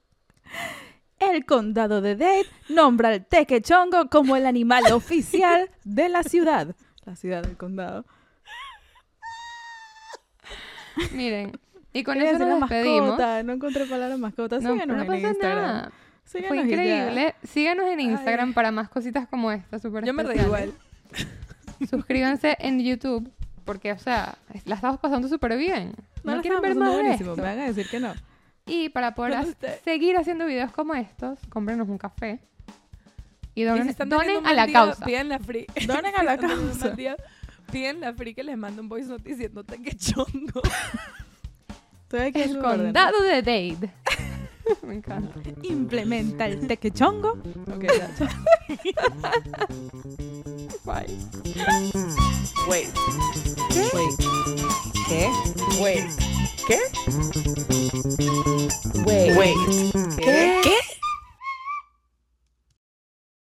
[1.19, 6.75] El condado de Dade nombra al tequechongo como el animal oficial de la ciudad.
[7.05, 8.05] La ciudad del condado.
[11.11, 11.59] Miren,
[11.91, 13.09] y con Quería eso nos despedimos.
[13.09, 14.59] mascota, No encontré palabra mascota.
[14.59, 15.61] No, no pasa Instagram.
[15.61, 15.91] nada.
[16.33, 16.75] Fue Síganos y ya.
[17.05, 17.35] increíble.
[17.43, 18.53] Síganos en Instagram Ay.
[18.53, 20.73] para más cositas como esta, súper Yo me reí igual.
[21.89, 23.31] Suscríbanse en YouTube,
[23.65, 25.93] porque, o sea, la estamos pasando súper bien.
[26.23, 27.31] No, ¿No, quieren ver más de buenísimo.
[27.31, 27.41] esto?
[27.41, 28.13] Me van a decir que no.
[28.65, 29.45] Y para poder ha-
[29.83, 32.39] seguir haciendo videos como estos, cómprenos un café.
[33.55, 35.05] Y Y donen, si están donen a la día, causa.
[35.05, 35.67] Piden la free.
[35.85, 36.95] Donen a Si la causa.
[37.71, 40.61] Piden la free que les mande un voice note diciendo tequechongo.
[42.03, 43.91] Estoy aquí El condado de Dade.
[44.83, 45.39] Me encanta.
[45.63, 47.37] Implementa el tequechongo.
[47.73, 48.09] Ok, ya.
[50.85, 51.07] Bye.
[52.69, 52.89] Wait.
[53.93, 54.15] Wait.
[55.07, 55.29] ¿Qué?
[55.81, 56.09] Wait.
[56.67, 56.79] ¿Qué?
[59.05, 59.37] Wait.
[59.37, 60.92] Wait.